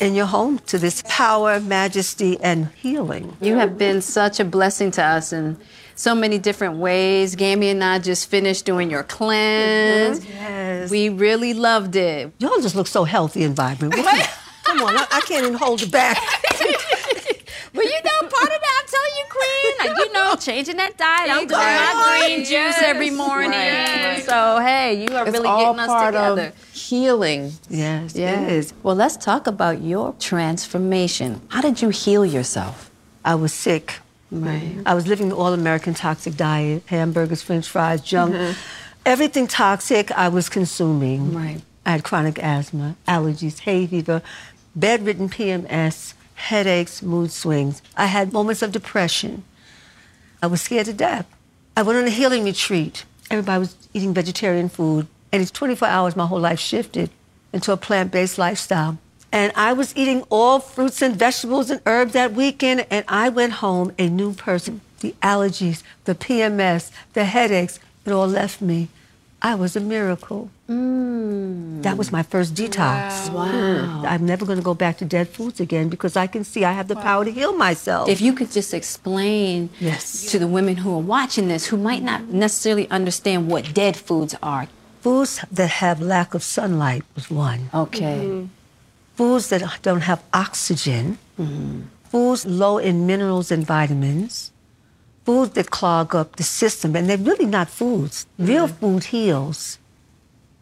and 0.00 0.14
your 0.16 0.26
home 0.26 0.58
to 0.66 0.78
this 0.78 1.02
power, 1.08 1.60
majesty, 1.60 2.38
and 2.40 2.68
healing. 2.76 3.36
You 3.40 3.56
have 3.56 3.78
been 3.78 4.02
such 4.02 4.40
a 4.40 4.44
blessing 4.44 4.90
to 4.92 5.02
us 5.02 5.32
in 5.32 5.58
so 5.94 6.14
many 6.14 6.38
different 6.38 6.76
ways. 6.76 7.36
Gammy 7.36 7.68
and 7.70 7.82
I 7.82 7.98
just 7.98 8.28
finished 8.28 8.64
doing 8.64 8.90
your 8.90 9.04
cleanse. 9.04 10.20
Mm-hmm. 10.20 10.32
Yes. 10.32 10.90
We 10.90 11.08
really 11.08 11.54
loved 11.54 11.96
it. 11.96 12.32
Y'all 12.38 12.60
just 12.60 12.74
look 12.74 12.86
so 12.88 13.04
healthy 13.04 13.44
and 13.44 13.54
vibrant. 13.54 13.94
Come 14.64 14.80
on, 14.82 14.96
I, 14.96 15.06
I 15.10 15.20
can't 15.22 15.44
even 15.44 15.54
hold 15.54 15.82
it 15.82 15.90
back. 15.90 16.18
Well, 17.74 17.84
you 17.86 18.00
know, 18.04 18.28
part 18.28 18.50
of 18.52 18.60
that, 18.60 18.82
I'm 18.82 18.88
telling 18.88 19.14
you, 19.18 19.24
Queen, 19.30 19.74
like, 19.96 20.06
you 20.06 20.12
know, 20.12 20.34
changing 20.36 20.76
that 20.76 20.98
diet. 20.98 21.30
I'm 21.30 21.46
doing 21.46 21.60
my 21.60 22.22
green 22.26 22.44
juice 22.44 22.76
every 22.82 23.10
morning. 23.10 23.50
Right, 23.50 24.14
right. 24.16 24.22
So, 24.24 24.58
hey, 24.60 25.02
you 25.08 25.16
are 25.16 25.26
It's 25.26 25.32
really 25.36 25.48
all 25.48 25.72
getting 25.72 25.80
us 25.80 25.86
part 25.86 26.12
together. 26.14 26.46
of 26.48 26.72
healing. 26.74 27.52
Yes, 27.70 28.14
Yes. 28.14 28.42
it 28.42 28.52
is. 28.52 28.74
Well, 28.82 28.94
let's 28.94 29.16
talk 29.16 29.46
about 29.46 29.80
your 29.80 30.14
transformation. 30.18 31.40
How 31.48 31.62
did 31.62 31.80
you 31.80 31.88
heal 31.88 32.26
yourself? 32.26 32.90
I 33.24 33.34
was 33.36 33.52
sick. 33.54 34.00
Right. 34.30 34.76
I 34.86 34.94
was 34.94 35.06
living 35.06 35.28
the 35.30 35.36
all 35.36 35.52
American 35.54 35.94
toxic 35.94 36.36
diet 36.36 36.82
hamburgers, 36.86 37.42
french 37.42 37.68
fries, 37.68 38.00
junk, 38.02 38.34
Mhm. 38.34 38.54
everything 39.06 39.46
toxic 39.46 40.10
I 40.12 40.28
was 40.28 40.48
consuming. 40.48 41.34
Right. 41.34 41.60
I 41.86 41.90
had 41.92 42.04
chronic 42.04 42.38
asthma, 42.38 42.96
allergies, 43.08 43.60
hay 43.60 43.86
fever, 43.86 44.22
bedridden 44.74 45.28
PMS, 45.28 46.14
headaches, 46.34 47.02
mood 47.02 47.30
swings. 47.30 47.82
I 47.96 48.06
had 48.06 48.32
moments 48.32 48.62
of 48.62 48.72
depression. 48.72 49.44
I 50.42 50.46
was 50.46 50.62
scared 50.62 50.86
to 50.86 50.92
death. 50.92 51.26
I 51.76 51.82
went 51.82 51.98
on 51.98 52.06
a 52.06 52.10
healing 52.10 52.44
retreat. 52.44 53.04
Everybody 53.30 53.60
was 53.60 53.76
eating 53.94 54.12
vegetarian 54.12 54.68
food. 54.68 55.06
And 55.30 55.40
in 55.40 55.48
24 55.48 55.88
hours, 55.88 56.16
my 56.16 56.26
whole 56.26 56.40
life 56.40 56.60
shifted 56.60 57.10
into 57.52 57.72
a 57.72 57.76
plant 57.76 58.10
based 58.12 58.38
lifestyle. 58.38 58.98
And 59.30 59.52
I 59.56 59.72
was 59.72 59.96
eating 59.96 60.24
all 60.28 60.58
fruits 60.58 61.00
and 61.00 61.16
vegetables 61.16 61.70
and 61.70 61.80
herbs 61.86 62.12
that 62.12 62.34
weekend. 62.34 62.86
And 62.90 63.04
I 63.08 63.30
went 63.30 63.54
home 63.54 63.92
a 63.98 64.08
new 64.08 64.34
person. 64.34 64.82
The 65.00 65.14
allergies, 65.22 65.82
the 66.04 66.14
PMS, 66.14 66.90
the 67.14 67.24
headaches, 67.24 67.80
it 68.04 68.12
all 68.12 68.28
left 68.28 68.60
me. 68.60 68.88
I 69.44 69.56
was 69.56 69.74
a 69.74 69.80
miracle. 69.80 70.50
Mm. 70.68 71.82
That 71.82 71.96
was 71.98 72.12
my 72.12 72.22
first 72.22 72.54
detox. 72.54 73.28
Wow. 73.32 73.48
Hmm. 73.50 74.06
I'm 74.06 74.24
never 74.24 74.46
going 74.46 74.58
to 74.58 74.62
go 74.64 74.72
back 74.74 74.98
to 74.98 75.04
dead 75.04 75.28
foods 75.28 75.58
again 75.58 75.88
because 75.88 76.16
I 76.16 76.28
can 76.28 76.44
see 76.44 76.64
I 76.64 76.70
have 76.72 76.86
the 76.86 76.94
power 76.94 77.24
to 77.24 77.32
heal 77.32 77.52
myself. 77.52 78.08
If 78.08 78.20
you 78.20 78.32
could 78.34 78.52
just 78.52 78.72
explain 78.72 79.70
Yes. 79.80 80.30
to 80.30 80.38
the 80.38 80.46
women 80.46 80.76
who 80.76 80.94
are 80.94 81.02
watching 81.02 81.48
this 81.48 81.66
who 81.66 81.76
might 81.76 82.04
not 82.04 82.28
necessarily 82.28 82.88
understand 82.88 83.50
what 83.50 83.74
dead 83.74 83.96
foods 83.96 84.36
are. 84.42 84.68
Foods 85.00 85.44
that 85.50 85.70
have 85.82 86.00
lack 86.00 86.34
of 86.34 86.44
sunlight 86.44 87.02
was 87.16 87.28
one. 87.28 87.68
Okay. 87.74 88.20
Mm-hmm. 88.22 88.46
Foods 89.16 89.48
that 89.48 89.62
don't 89.82 90.02
have 90.02 90.22
oxygen. 90.32 91.18
Mm-hmm. 91.38 91.80
Foods 92.04 92.46
low 92.46 92.78
in 92.78 93.06
minerals 93.08 93.50
and 93.50 93.66
vitamins. 93.66 94.51
Foods 95.24 95.52
that 95.54 95.70
clog 95.70 96.14
up 96.14 96.36
the 96.36 96.42
system. 96.42 96.96
And 96.96 97.08
they're 97.08 97.16
really 97.16 97.46
not 97.46 97.68
foods. 97.68 98.26
Real 98.38 98.66
mm-hmm. 98.66 98.76
food 98.76 99.04
heals, 99.04 99.78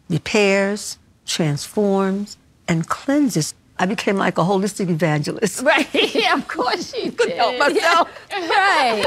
repairs, 0.09 0.97
transforms, 1.25 2.37
and 2.67 2.87
cleanses. 2.87 3.53
I 3.79 3.87
became 3.87 4.17
like 4.17 4.37
a 4.37 4.41
holistic 4.41 4.89
evangelist. 4.89 5.63
Right. 5.71 5.87
Yeah, 6.13 6.35
of 6.35 6.47
course 6.47 6.93
you 6.95 7.11
Couldn't 7.17 7.37
help 7.37 7.57
myself. 7.57 8.09
Right. 8.31 9.05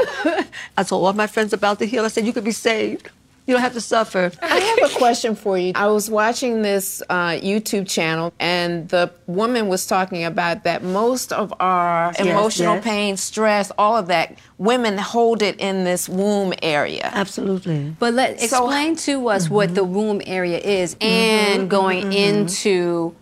I 0.77 0.83
told 0.83 1.05
all 1.05 1.13
my 1.13 1.27
friends 1.27 1.53
about 1.53 1.79
the 1.79 1.85
heal. 1.85 2.03
I 2.03 2.09
said, 2.09 2.25
you 2.25 2.33
could 2.33 2.43
be 2.43 2.51
saved. 2.51 3.09
You 3.47 3.53
don't 3.53 3.61
have 3.61 3.73
to 3.73 3.81
suffer. 3.81 4.31
I 4.41 4.57
have 4.59 4.91
a 4.91 4.93
question 4.97 5.35
for 5.35 5.55
you. 5.57 5.73
I 5.75 5.87
was 5.87 6.09
watching 6.09 6.63
this 6.63 7.03
uh, 7.09 7.29
YouTube 7.29 7.87
channel, 7.87 8.33
and 8.39 8.89
the 8.89 9.11
woman 9.27 9.67
was 9.67 9.85
talking 9.85 10.23
about 10.23 10.63
that 10.63 10.83
most 10.83 11.31
of 11.31 11.53
our 11.59 12.11
Yes, 12.17 12.25
emotional 12.27 12.75
yes. 12.75 12.83
pain, 12.83 13.17
stress, 13.17 13.71
all 13.77 13.95
of 13.97 14.07
that, 14.07 14.37
women 14.57 14.97
hold 14.97 15.43
it 15.43 15.59
in 15.59 15.83
this 15.83 16.09
womb 16.09 16.53
area. 16.63 17.09
Absolutely. 17.13 17.95
But 17.99 18.15
let 18.15 18.39
So- 18.39 18.45
explain 18.45 18.95
to 18.97 19.27
us 19.29 19.45
mm-hmm. 19.45 19.53
what 19.53 19.75
the 19.75 19.83
womb 19.83 20.21
area 20.25 20.57
is 20.57 20.95
mm-hmm. 20.95 21.03
and 21.07 21.59
mm-hmm. 21.59 21.67
going 21.69 22.13
into 22.13 23.13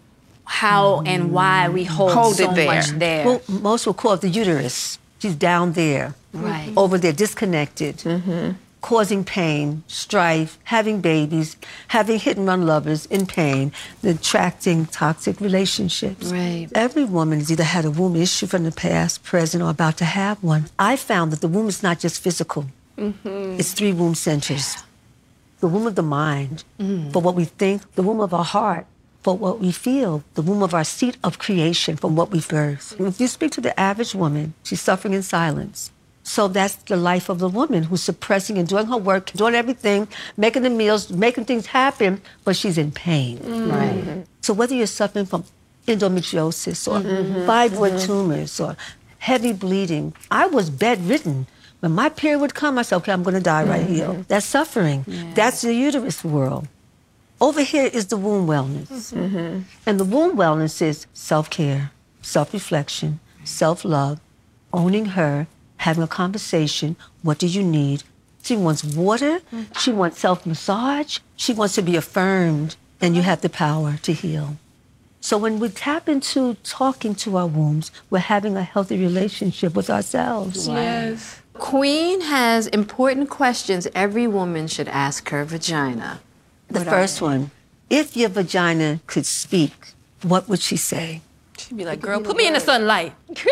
how 0.46 1.02
and 1.06 1.32
why 1.32 1.70
we 1.70 1.84
hold, 1.84 2.12
Hold 2.14 2.36
so 2.36 2.52
it 2.52 2.56
there. 2.56 2.66
much 2.66 2.88
there. 2.92 3.26
Well, 3.26 3.42
most 3.48 3.86
will 3.86 3.94
call 3.94 4.14
it 4.14 4.22
the 4.22 4.30
uterus. 4.30 5.00
She's 5.20 5.36
down 5.36 5.74
there, 5.74 6.16
Right. 6.34 6.74
over 6.76 6.98
there, 6.98 7.14
disconnected, 7.14 8.04
causing 8.84 9.24
pain, 9.24 9.82
strife, 9.88 10.60
having 10.66 11.00
babies, 11.00 11.56
having 11.88 12.20
hit 12.20 12.36
and 12.38 12.46
run 12.46 12.68
lovers 12.68 13.06
in 13.08 13.26
pain, 13.26 13.72
attracting 14.04 14.86
toxic 14.88 15.40
relationships. 15.40 16.32
Right. 16.32 16.68
Every 16.76 17.06
woman 17.06 17.40
has 17.40 17.50
either 17.50 17.64
had 17.64 17.86
a 17.86 17.92
womb 17.92 18.18
issue 18.18 18.46
from 18.46 18.66
the 18.66 18.74
past, 18.74 19.24
present, 19.24 19.64
or 19.64 19.70
about 19.70 19.98
to 19.98 20.06
have 20.06 20.44
one. 20.44 20.66
I 20.78 20.98
found 20.98 21.32
that 21.32 21.40
the 21.40 21.48
womb 21.48 21.70
is 21.70 21.82
not 21.82 22.00
just 22.00 22.22
physical. 22.22 22.66
Mm-hmm. 22.98 23.56
It's 23.58 23.72
three 23.72 23.94
womb 23.94 24.16
centers. 24.16 24.76
The 25.62 25.70
womb 25.70 25.88
of 25.88 25.96
the 25.96 26.04
mind, 26.04 26.66
for 27.14 27.22
what 27.22 27.36
we 27.36 27.46
think, 27.46 27.90
the 27.96 28.04
womb 28.04 28.20
of 28.20 28.34
our 28.34 28.44
heart, 28.44 28.86
for 29.22 29.38
what 29.38 29.62
we 29.62 29.72
feel, 29.72 30.26
the 30.34 30.42
womb 30.42 30.62
of 30.62 30.74
our 30.74 30.84
seat 30.84 31.16
of 31.24 31.40
creation, 31.40 31.96
from 31.96 32.18
what 32.18 32.32
we 32.32 32.42
birth. 32.42 33.00
If 33.00 33.22
you 33.22 33.28
speak 33.28 33.54
to 33.54 33.62
the 33.62 33.80
average 33.80 34.14
woman, 34.14 34.56
she's 34.64 34.82
suffering 34.82 35.14
in 35.14 35.24
silence. 35.24 35.93
So 36.24 36.48
that's 36.48 36.76
the 36.76 36.96
life 36.96 37.30
of 37.30 37.40
the 37.40 37.50
woman 37.50 37.84
who's 37.84 38.02
suppressing 38.02 38.58
and 38.58 38.68
doing 38.68 38.88
her 38.88 38.98
work, 38.98 39.32
doing 39.34 39.56
everything, 39.56 40.08
making 40.38 40.64
the 40.64 40.70
meals, 40.70 41.12
making 41.12 41.46
things 41.46 41.68
happen, 41.68 42.22
but 42.46 42.56
she's 42.56 42.78
in 42.78 42.92
pain. 42.92 43.40
Right. 43.70 44.26
So 44.42 44.54
whether 44.54 44.74
you're 44.74 44.88
suffering 44.88 45.26
from 45.26 45.44
endometriosis 45.86 46.88
or 46.88 47.02
fibroid 47.46 47.92
mm-hmm. 47.92 48.06
tumors 48.06 48.60
or 48.60 48.78
heavy 49.20 49.54
bleeding, 49.54 50.14
I 50.32 50.48
was 50.48 50.70
bedridden. 50.70 51.48
When 51.82 51.92
my 51.92 52.08
period 52.08 52.40
would 52.40 52.56
come, 52.56 52.78
I 52.78 52.84
said, 52.84 52.98
okay, 52.98 53.12
I'm 53.12 53.24
going 53.24 53.36
to 53.36 53.42
die 53.42 53.64
right 53.64 53.86
here. 53.86 54.08
Mm-hmm. 54.08 54.22
That's 54.30 54.46
suffering. 54.46 55.06
That's 55.36 55.62
the 55.62 55.74
uterus 55.74 56.24
world. 56.24 56.70
Over 57.42 57.62
here 57.62 57.86
is 57.86 58.06
the 58.08 58.16
womb 58.16 58.48
wellness. 58.48 59.12
Mm-hmm. 59.14 59.64
And 59.86 60.00
the 60.00 60.06
womb 60.06 60.38
wellness 60.38 60.82
is 60.82 61.08
self 61.14 61.50
care, 61.50 61.92
self 62.22 62.54
reflection, 62.54 63.20
self 63.44 63.84
love, 63.84 64.22
owning 64.72 65.08
her, 65.08 65.48
having 65.84 66.04
a 66.04 66.08
conversation. 66.08 66.96
What 67.22 67.38
do 67.38 67.48
you 67.48 67.64
need? 67.64 68.04
She 68.42 68.58
wants 68.58 68.84
water. 68.84 69.40
Mm-hmm. 69.40 69.80
She 69.80 69.92
wants 69.92 70.20
self 70.20 70.46
massage. 70.46 71.20
She 71.36 71.54
wants 71.54 71.76
to 71.76 71.82
be 71.82 71.96
affirmed. 71.96 72.76
And 73.00 73.16
you 73.16 73.22
have 73.22 73.42
the 73.42 73.50
power 73.50 73.98
to 74.04 74.14
heal. 74.14 74.58
So 75.20 75.38
when 75.38 75.60
we 75.60 75.70
tap 75.70 76.10
into 76.10 76.56
talking 76.64 77.16
to 77.16 77.38
our 77.38 77.48
wombs, 77.48 77.92
we're 78.10 78.20
having 78.20 78.58
a 78.58 78.64
healthy 78.64 78.98
relationship 78.98 79.76
with 79.76 79.90
ourselves. 79.90 80.68
Yes. 80.68 81.42
Queen 81.54 82.22
has 82.22 82.68
important 82.68 83.30
questions 83.30 83.88
every 83.94 84.28
woman 84.28 84.68
should 84.68 84.88
ask 84.90 85.30
her 85.30 85.46
vagina. 85.46 86.20
The 86.68 86.80
What 86.80 86.88
first 86.88 87.22
one 87.22 87.52
if 87.90 88.18
your 88.18 88.30
vagina 88.30 89.02
could 89.06 89.26
speak, 89.26 89.94
what 90.24 90.50
would 90.50 90.62
she 90.62 90.78
say? 90.78 91.22
She'd 91.58 91.78
be 91.78 91.86
like, 91.86 92.02
girl, 92.02 92.22
put 92.22 92.36
me 92.36 92.48
in 92.48 92.54
the 92.54 92.60
sunlight. 92.60 93.14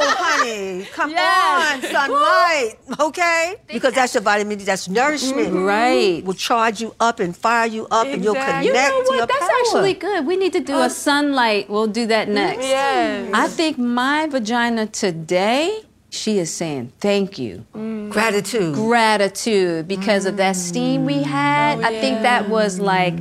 Oh, 0.00 0.14
honey, 0.18 0.84
come 0.92 1.10
on, 1.14 1.82
sunlight, 1.82 2.78
okay? 3.00 3.56
Because 3.66 3.94
that's 3.94 4.14
your 4.14 4.22
vitamin 4.22 4.58
D, 4.58 4.64
that's 4.64 4.88
nourishment. 4.88 5.48
Mm-hmm. 5.48 5.64
Right. 5.64 6.24
Will 6.24 6.34
charge 6.34 6.80
you 6.80 6.94
up 7.00 7.20
and 7.20 7.36
fire 7.36 7.66
you 7.66 7.86
up, 7.90 8.06
and 8.06 8.22
you'll 8.22 8.34
connect 8.34 8.66
You 8.66 8.72
know 8.72 8.88
to 8.88 9.12
your 9.12 9.20
what? 9.20 9.28
That's 9.28 9.40
power. 9.40 9.50
actually 9.60 9.94
good. 9.94 10.26
We 10.26 10.36
need 10.36 10.52
to 10.52 10.60
do 10.60 10.80
a 10.80 10.90
sunlight. 10.90 11.68
We'll 11.68 11.86
do 11.86 12.06
that 12.06 12.28
next. 12.28 12.66
Yes. 12.66 13.30
I 13.34 13.48
think 13.48 13.78
my 13.78 14.26
vagina 14.26 14.86
today, 14.86 15.82
she 16.10 16.38
is 16.38 16.52
saying 16.52 16.92
thank 17.00 17.38
you. 17.38 17.66
Mm. 17.74 18.10
Gratitude. 18.10 18.74
Gratitude 18.74 19.88
because 19.88 20.26
of 20.26 20.36
that 20.38 20.56
steam 20.56 21.04
we 21.04 21.16
mm. 21.16 21.24
had. 21.24 21.80
Oh, 21.80 21.84
I 21.84 22.00
think 22.00 22.22
that 22.22 22.48
was 22.48 22.80
like 22.80 23.14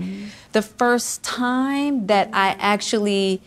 the 0.53 0.61
first 0.61 1.23
time 1.23 2.07
that 2.07 2.29
I 2.33 2.55
actually 2.59 3.41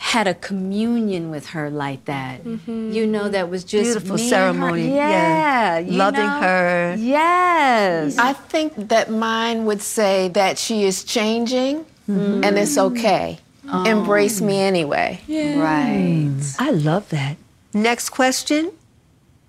had 0.00 0.26
a 0.26 0.32
communion 0.32 1.30
with 1.30 1.50
her 1.50 1.68
like 1.68 2.06
that. 2.06 2.42
Mm-hmm. 2.42 2.90
You 2.90 3.06
know, 3.06 3.28
that 3.28 3.50
was 3.50 3.64
just 3.64 3.84
Beautiful 3.84 4.16
me 4.16 4.22
and 4.22 4.30
ceremony, 4.30 4.88
Her. 4.88 4.94
yeah. 4.94 5.78
Yeah, 5.78 5.98
Loving 5.98 6.24
know? 6.26 6.40
her. 6.40 6.96
Yes. 6.98 8.16
I 8.16 8.32
think 8.32 8.88
that 8.88 9.10
mine 9.10 9.66
would 9.66 9.82
say 9.82 10.28
that 10.28 10.56
she 10.56 10.84
is 10.84 11.04
changing 11.04 11.84
mm-hmm. 12.08 12.42
and 12.42 12.58
it's 12.58 12.78
okay. 12.78 13.40
Oh. 13.68 13.84
Embrace 13.84 14.40
me 14.40 14.58
anyway. 14.58 15.20
Yeah. 15.26 15.60
Right. 15.60 16.54
I 16.58 16.70
love 16.70 17.10
that. 17.10 17.36
Next 17.74 18.08
question 18.08 18.72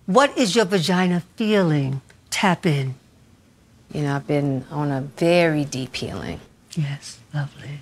What 0.05 0.37
is 0.37 0.53
your 0.53 0.65
vagina 0.65 1.23
feeling? 1.37 2.01
Tap 2.29 2.65
in. 2.65 2.95
You 3.93 4.01
know, 4.01 4.17
I've 4.17 4.27
been 4.27 4.65
on 4.69 4.91
a 4.91 4.99
very 5.01 5.63
deep 5.63 5.95
healing. 5.95 6.41
Yes, 6.75 7.19
lovely. 7.33 7.79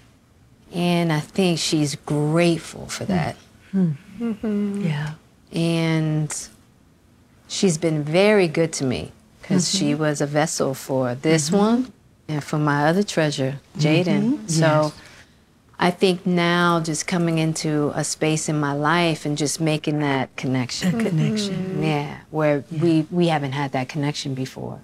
And 0.74 1.12
I 1.12 1.20
think 1.20 1.60
she's 1.60 1.96
grateful 1.96 2.88
for 2.88 3.06
hmm. 3.06 3.12
that. 3.12 3.36
Hmm. 3.72 3.92
Mm-hmm. 4.20 4.86
Yeah. 4.86 5.14
And 5.52 6.50
she's 7.48 7.78
been 7.78 8.04
very 8.04 8.48
good 8.48 8.74
to 8.74 8.86
me 8.86 9.12
because 9.42 9.70
she 9.70 9.92
mm-hmm. 9.92 10.02
was 10.02 10.22
a 10.22 10.28
vessel 10.28 10.74
for 10.74 11.16
this 11.16 11.50
mm-hmm. 11.50 11.58
one 11.58 11.94
and 12.28 12.44
for 12.44 12.60
my 12.60 12.88
other 12.88 13.04
treasure, 13.04 13.60
Jaden. 13.78 14.40
Mhm. 14.40 14.50
So 14.52 14.66
Yes. 14.66 14.94
I 15.82 15.92
think 15.92 16.26
now 16.26 16.82
just 16.82 17.08
coming 17.08 17.38
into 17.38 17.94
a 17.96 18.04
space 18.04 18.50
in 18.50 18.60
my 18.60 18.74
life 18.74 19.26
and 19.26 19.38
just 19.38 19.62
making 19.62 20.00
that 20.00 20.36
connection. 20.36 20.98
That 20.98 21.08
connection. 21.08 21.56
Mm-hmm. 21.56 21.84
Yeah, 21.84 22.18
where 22.32 22.66
we 22.70 23.08
we 23.10 23.28
haven't 23.28 23.54
had 23.54 23.72
that 23.72 23.88
connection 23.88 24.34
before. 24.34 24.82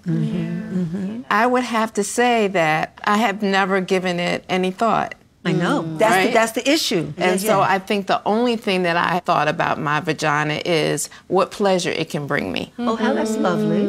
I 1.30 1.46
would 1.46 1.64
have 1.64 1.92
to 1.94 2.04
say 2.04 2.48
that 2.48 2.98
I 3.04 3.18
have 3.18 3.42
never 3.42 3.82
given 3.82 4.18
it 4.18 4.44
any 4.48 4.70
thought. 4.70 5.14
I 5.46 5.52
know. 5.52 5.82
Mm. 5.82 5.98
That's 5.98 6.26
the- 6.26 6.32
that's 6.32 6.52
the 6.52 6.70
issue. 6.70 7.12
And 7.16 7.40
Yeah, 7.40 7.48
so 7.50 7.58
yeah. 7.60 7.74
I 7.74 7.78
think 7.78 8.06
the 8.06 8.20
only 8.26 8.56
thing 8.56 8.82
that 8.82 8.96
I 8.96 9.20
thought 9.20 9.48
about 9.48 9.78
my 9.78 10.00
vagina 10.00 10.60
is 10.64 11.08
what 11.28 11.50
pleasure 11.50 11.90
it 11.90 12.10
can 12.10 12.26
bring 12.26 12.52
me. 12.52 12.72
Oh, 12.78 12.96
how 12.96 13.12
that's 13.14 13.36
mm. 13.36 13.42
lovely. 13.42 13.82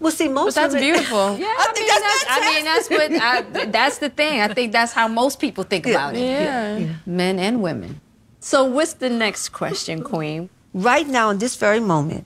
Well, 0.00 0.10
see, 0.10 0.28
most 0.28 0.54
But 0.56 0.62
that's 0.62 0.74
women- 0.74 0.88
beautiful. 0.90 1.36
Yeah, 1.38 1.54
I, 1.56 1.72
mean, 1.76 1.86
that's, 1.86 2.24
I 2.28 2.40
mean, 2.54 2.64
that's 2.64 2.90
what 2.90 3.12
I, 3.12 3.64
that's 3.66 3.98
the 3.98 4.08
thing. 4.10 4.40
I 4.40 4.48
think 4.52 4.72
that's 4.72 4.92
how 4.92 5.06
most 5.06 5.38
people 5.38 5.62
think 5.62 5.86
about 5.86 6.16
it. 6.16 6.20
Yeah. 6.20 6.76
Yeah. 6.78 6.88
men 7.06 7.38
and 7.38 7.62
women. 7.62 8.00
So, 8.40 8.64
what's 8.64 8.94
the 8.94 9.08
next 9.08 9.50
question, 9.50 10.02
Queen? 10.02 10.48
Right 10.74 11.06
now, 11.06 11.30
in 11.30 11.38
this 11.38 11.54
very 11.54 11.78
moment, 11.78 12.24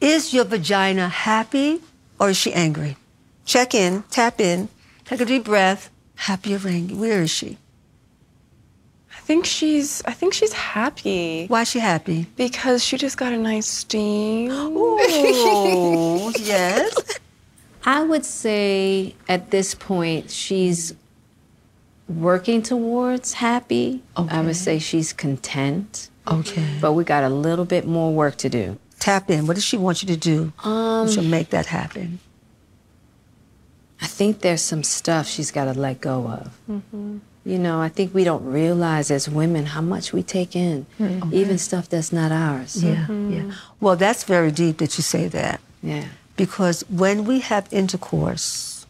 is 0.00 0.34
your 0.34 0.44
vagina 0.44 1.08
happy 1.08 1.80
or 2.18 2.30
is 2.30 2.36
she 2.36 2.52
angry? 2.52 2.96
Check 3.44 3.72
in, 3.72 4.02
tap 4.10 4.40
in, 4.40 4.68
take 5.04 5.20
a 5.20 5.24
deep 5.24 5.44
breath. 5.44 5.90
Happy 6.22 6.54
or 6.54 6.68
angry? 6.68 6.94
Where 6.96 7.22
is 7.22 7.32
she? 7.32 7.58
I 9.12 9.18
think 9.22 9.44
she's 9.44 10.02
I 10.04 10.12
think 10.12 10.34
she's 10.34 10.52
happy. 10.52 11.46
Why 11.48 11.62
is 11.62 11.70
she 11.70 11.80
happy? 11.80 12.26
Because 12.36 12.84
she 12.84 12.96
just 12.96 13.16
got 13.16 13.32
a 13.32 13.36
nice 13.36 13.66
steam. 13.66 14.52
Ooh, 14.52 16.32
yes. 16.38 17.18
I 17.84 18.04
would 18.04 18.24
say 18.24 19.16
at 19.28 19.50
this 19.50 19.74
point 19.74 20.30
she's 20.30 20.94
working 22.08 22.62
towards 22.62 23.32
happy. 23.32 24.00
I 24.16 24.42
would 24.42 24.54
say 24.54 24.78
she's 24.78 25.12
content. 25.12 26.08
Okay. 26.28 26.78
But 26.80 26.92
we 26.92 27.02
got 27.02 27.24
a 27.24 27.30
little 27.30 27.64
bit 27.64 27.84
more 27.84 28.12
work 28.12 28.36
to 28.36 28.48
do. 28.48 28.78
Tap 29.00 29.28
in. 29.28 29.48
What 29.48 29.54
does 29.54 29.64
she 29.64 29.76
want 29.76 30.04
you 30.04 30.06
to 30.06 30.16
do? 30.16 30.52
Um, 30.62 31.10
She'll 31.10 31.24
make 31.24 31.50
that 31.50 31.66
happen. 31.66 32.20
I 34.02 34.06
think 34.06 34.40
there's 34.40 34.60
some 34.62 34.82
stuff 34.82 35.28
she's 35.28 35.52
got 35.52 35.66
to 35.72 35.78
let 35.78 36.00
go 36.00 36.26
of. 36.26 36.58
Mm-hmm. 36.68 37.18
You 37.44 37.58
know, 37.58 37.80
I 37.80 37.88
think 37.88 38.12
we 38.12 38.24
don't 38.24 38.44
realize 38.44 39.10
as 39.10 39.28
women 39.28 39.66
how 39.66 39.80
much 39.80 40.12
we 40.12 40.22
take 40.22 40.54
in, 40.54 40.86
mm-hmm. 40.98 41.34
even 41.34 41.58
stuff 41.58 41.88
that's 41.88 42.12
not 42.12 42.30
ours. 42.32 42.82
Yeah, 42.82 42.90
yeah. 42.90 43.06
Mm-hmm. 43.06 43.50
Well, 43.80 43.96
that's 43.96 44.24
very 44.24 44.50
deep 44.50 44.78
that 44.78 44.98
you 44.98 45.02
say 45.02 45.28
that. 45.28 45.60
Yeah. 45.82 46.04
Because 46.36 46.82
when 46.88 47.24
we 47.24 47.40
have 47.40 47.68
intercourse, 47.72 48.86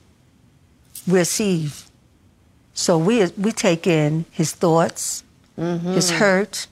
we 1.07 1.19
receive. 1.19 1.91
So 2.75 2.97
we 2.97 3.27
we 3.37 3.53
take 3.53 3.87
in 3.87 4.25
his 4.31 4.53
thoughts, 4.53 5.25
his 5.57 6.11
hurt, 6.11 6.67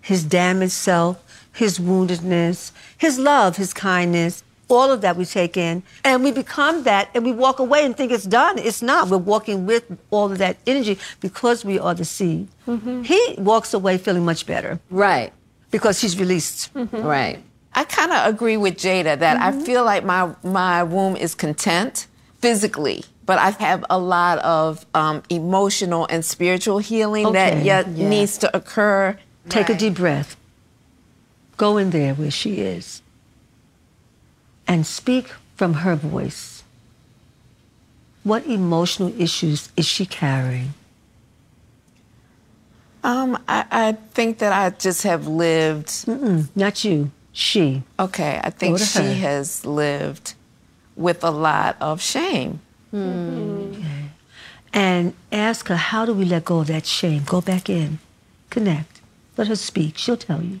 his 0.00 0.24
damaged 0.24 0.72
self, 0.72 1.22
his 1.52 1.78
woundedness, 1.78 2.72
his 2.96 3.18
love, 3.18 3.56
his 3.56 3.74
kindness. 3.74 4.42
All 4.72 4.90
of 4.90 5.02
that 5.02 5.16
we 5.16 5.26
take 5.26 5.58
in, 5.58 5.82
and 6.02 6.24
we 6.24 6.32
become 6.32 6.84
that, 6.84 7.10
and 7.14 7.24
we 7.26 7.32
walk 7.32 7.58
away 7.58 7.84
and 7.84 7.94
think 7.94 8.10
it's 8.10 8.24
done. 8.24 8.56
It's 8.58 8.80
not. 8.80 9.08
We're 9.10 9.18
walking 9.18 9.66
with 9.66 9.84
all 10.10 10.32
of 10.32 10.38
that 10.38 10.56
energy 10.66 10.98
because 11.20 11.62
we 11.62 11.78
are 11.78 11.92
the 11.94 12.06
seed. 12.06 12.48
He 13.04 13.34
walks 13.36 13.74
away 13.74 13.98
feeling 13.98 14.24
much 14.24 14.46
better. 14.46 14.80
Right. 14.90 15.30
Because 15.70 16.00
he's 16.00 16.18
released. 16.18 16.70
Right. 16.74 17.38
I 17.74 17.84
kind 17.84 18.12
of 18.12 18.34
agree 18.34 18.56
with 18.56 18.76
Jada 18.76 19.18
that 19.18 19.36
Mm-hmm. 19.38 19.60
I 19.60 19.64
feel 19.66 19.84
like 19.84 20.04
my 20.04 20.34
my 20.42 20.82
womb 20.82 21.16
is 21.16 21.34
content 21.34 22.06
physically, 22.40 23.04
but 23.26 23.36
I 23.38 23.50
have 23.50 23.84
a 23.90 23.98
lot 23.98 24.38
of 24.38 24.86
um, 24.94 25.22
emotional 25.28 26.06
and 26.08 26.24
spiritual 26.24 26.78
healing 26.78 27.32
that 27.32 27.62
yet 27.62 27.88
Yeah. 27.88 28.08
needs 28.08 28.38
to 28.38 28.56
occur. 28.56 29.18
Take 29.50 29.68
a 29.68 29.74
deep 29.76 29.94
breath. 29.94 30.36
Go 31.58 31.76
in 31.76 31.90
there 31.90 32.14
where 32.14 32.30
she 32.30 32.60
is 32.60 33.01
and 34.72 34.86
speak 34.86 35.28
from 35.54 35.74
her 35.84 35.94
voice. 35.94 36.62
What 38.24 38.46
emotional 38.46 39.12
issues 39.20 39.70
is 39.76 39.84
she 39.84 40.06
carrying? 40.06 40.72
Um, 43.04 43.36
I, 43.46 43.66
I 43.70 43.92
think 44.14 44.38
that 44.38 44.52
I 44.52 44.70
just 44.70 45.02
have 45.02 45.26
lived. 45.26 45.88
Mm-mm, 46.06 46.48
not 46.56 46.84
you. 46.84 47.10
She. 47.32 47.82
Okay, 47.98 48.40
I 48.42 48.50
think 48.50 48.78
she 48.78 49.02
her. 49.02 49.14
has 49.14 49.66
lived 49.66 50.34
with 50.96 51.22
a 51.22 51.30
lot 51.30 51.76
of 51.80 52.00
shame. 52.00 52.60
Okay. 52.94 54.04
And 54.72 55.12
ask 55.30 55.68
her, 55.68 55.76
how 55.76 56.06
do 56.06 56.14
we 56.14 56.24
let 56.24 56.46
go 56.46 56.60
of 56.60 56.68
that 56.68 56.86
shame? 56.86 57.24
Go 57.26 57.40
back 57.42 57.68
in. 57.68 57.98
Connect. 58.48 59.00
Let 59.36 59.48
her 59.48 59.56
speak. 59.56 59.98
She'll 59.98 60.16
tell 60.16 60.42
you. 60.42 60.60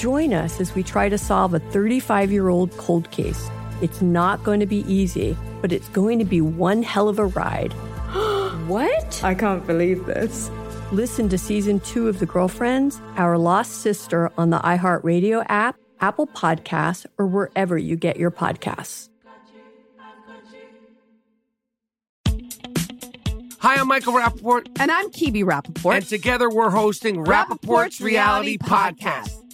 Join 0.00 0.32
us 0.32 0.62
as 0.62 0.74
we 0.74 0.82
try 0.82 1.10
to 1.10 1.18
solve 1.18 1.52
a 1.52 1.58
35 1.58 2.32
year 2.32 2.48
old 2.48 2.74
cold 2.78 3.10
case. 3.10 3.50
It's 3.82 4.00
not 4.00 4.42
going 4.42 4.60
to 4.60 4.64
be 4.64 4.78
easy, 4.90 5.36
but 5.60 5.72
it's 5.72 5.90
going 5.90 6.18
to 6.20 6.24
be 6.24 6.40
one 6.40 6.82
hell 6.82 7.10
of 7.10 7.18
a 7.18 7.26
ride. 7.26 7.74
what? 8.66 9.22
I 9.22 9.34
can't 9.34 9.66
believe 9.66 10.06
this. 10.06 10.50
Listen 10.90 11.28
to 11.28 11.36
season 11.36 11.80
two 11.80 12.08
of 12.08 12.18
The 12.18 12.24
Girlfriends, 12.24 12.98
Our 13.18 13.36
Lost 13.36 13.82
Sister 13.82 14.32
on 14.38 14.48
the 14.48 14.58
iHeartRadio 14.60 15.44
app, 15.50 15.76
Apple 16.00 16.28
Podcasts, 16.28 17.04
or 17.18 17.26
wherever 17.26 17.76
you 17.76 17.96
get 17.96 18.16
your 18.16 18.30
podcasts. 18.30 19.10
Hi, 23.58 23.74
I'm 23.74 23.88
Michael 23.88 24.14
Rapaport. 24.14 24.68
And 24.80 24.90
I'm 24.90 25.10
Kibi 25.10 25.44
Rapaport. 25.44 25.96
And 25.96 26.06
together 26.06 26.48
we're 26.48 26.70
hosting 26.70 27.16
Rapaport's, 27.16 28.00
Reality, 28.00 28.56
Podcast. 28.56 29.39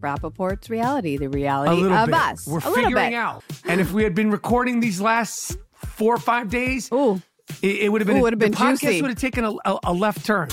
Rapaport's 0.00 0.70
reality, 0.70 1.16
the 1.16 1.26
A 1.26 1.28
reality 1.28 1.82
little 1.82 1.96
of 1.96 2.06
bit. 2.06 2.14
us. 2.14 2.46
We're 2.46 2.58
a 2.58 2.60
little 2.68 2.74
figuring 2.74 3.10
bit. 3.10 3.14
out. 3.14 3.44
And 3.64 3.80
if 3.80 3.92
we 3.92 4.02
had 4.04 4.14
been 4.14 4.30
recording 4.30 4.80
these 4.80 5.00
last 5.00 5.56
four 5.74 6.14
or 6.14 6.18
five 6.18 6.50
days, 6.50 6.90
Ooh. 6.92 7.20
it, 7.62 7.76
it 7.82 7.92
would 7.92 8.00
have 8.00 8.08
been, 8.08 8.18
Ooh, 8.18 8.22
would've 8.22 8.38
been 8.38 8.52
the 8.52 8.56
podcast 8.56 8.80
juicy. 8.80 9.02
would 9.02 9.10
have 9.10 9.18
taken 9.20 9.44
a, 9.44 9.52
a, 9.64 9.78
a 9.84 9.92
left 9.92 10.24
turn. 10.24 10.48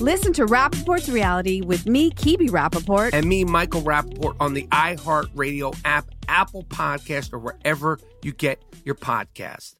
Listen 0.00 0.32
to 0.34 0.46
Rapaport's 0.46 1.08
reality 1.08 1.60
with 1.60 1.86
me, 1.86 2.10
Kibi 2.12 2.48
Rapaport. 2.50 3.10
And 3.12 3.26
me, 3.26 3.42
Michael 3.44 3.82
Rapaport, 3.82 4.36
on 4.38 4.54
the 4.54 4.62
iHeartRadio 4.68 5.76
app, 5.84 6.06
Apple 6.28 6.62
Podcast, 6.64 7.32
or 7.32 7.38
wherever 7.40 7.98
you 8.22 8.32
get 8.32 8.62
your 8.84 8.94
podcast. 8.94 9.74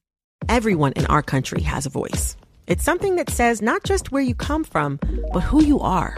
Everyone 0.49 0.91
in 0.97 1.05
our 1.05 1.21
country 1.21 1.61
has 1.61 1.85
a 1.85 1.89
voice. 1.89 2.35
It's 2.67 2.83
something 2.83 3.15
that 3.15 3.29
says 3.29 3.61
not 3.61 3.83
just 3.85 4.11
where 4.11 4.21
you 4.21 4.35
come 4.35 4.65
from, 4.65 4.99
but 5.31 5.39
who 5.39 5.63
you 5.63 5.79
are. 5.79 6.17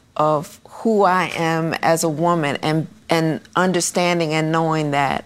of 0.15 0.59
who 0.67 1.03
I 1.03 1.31
am 1.35 1.73
as 1.81 2.03
a 2.03 2.09
woman 2.09 2.57
and 2.61 2.87
and 3.09 3.41
understanding 3.55 4.33
and 4.33 4.51
knowing 4.51 4.91
that 4.91 5.25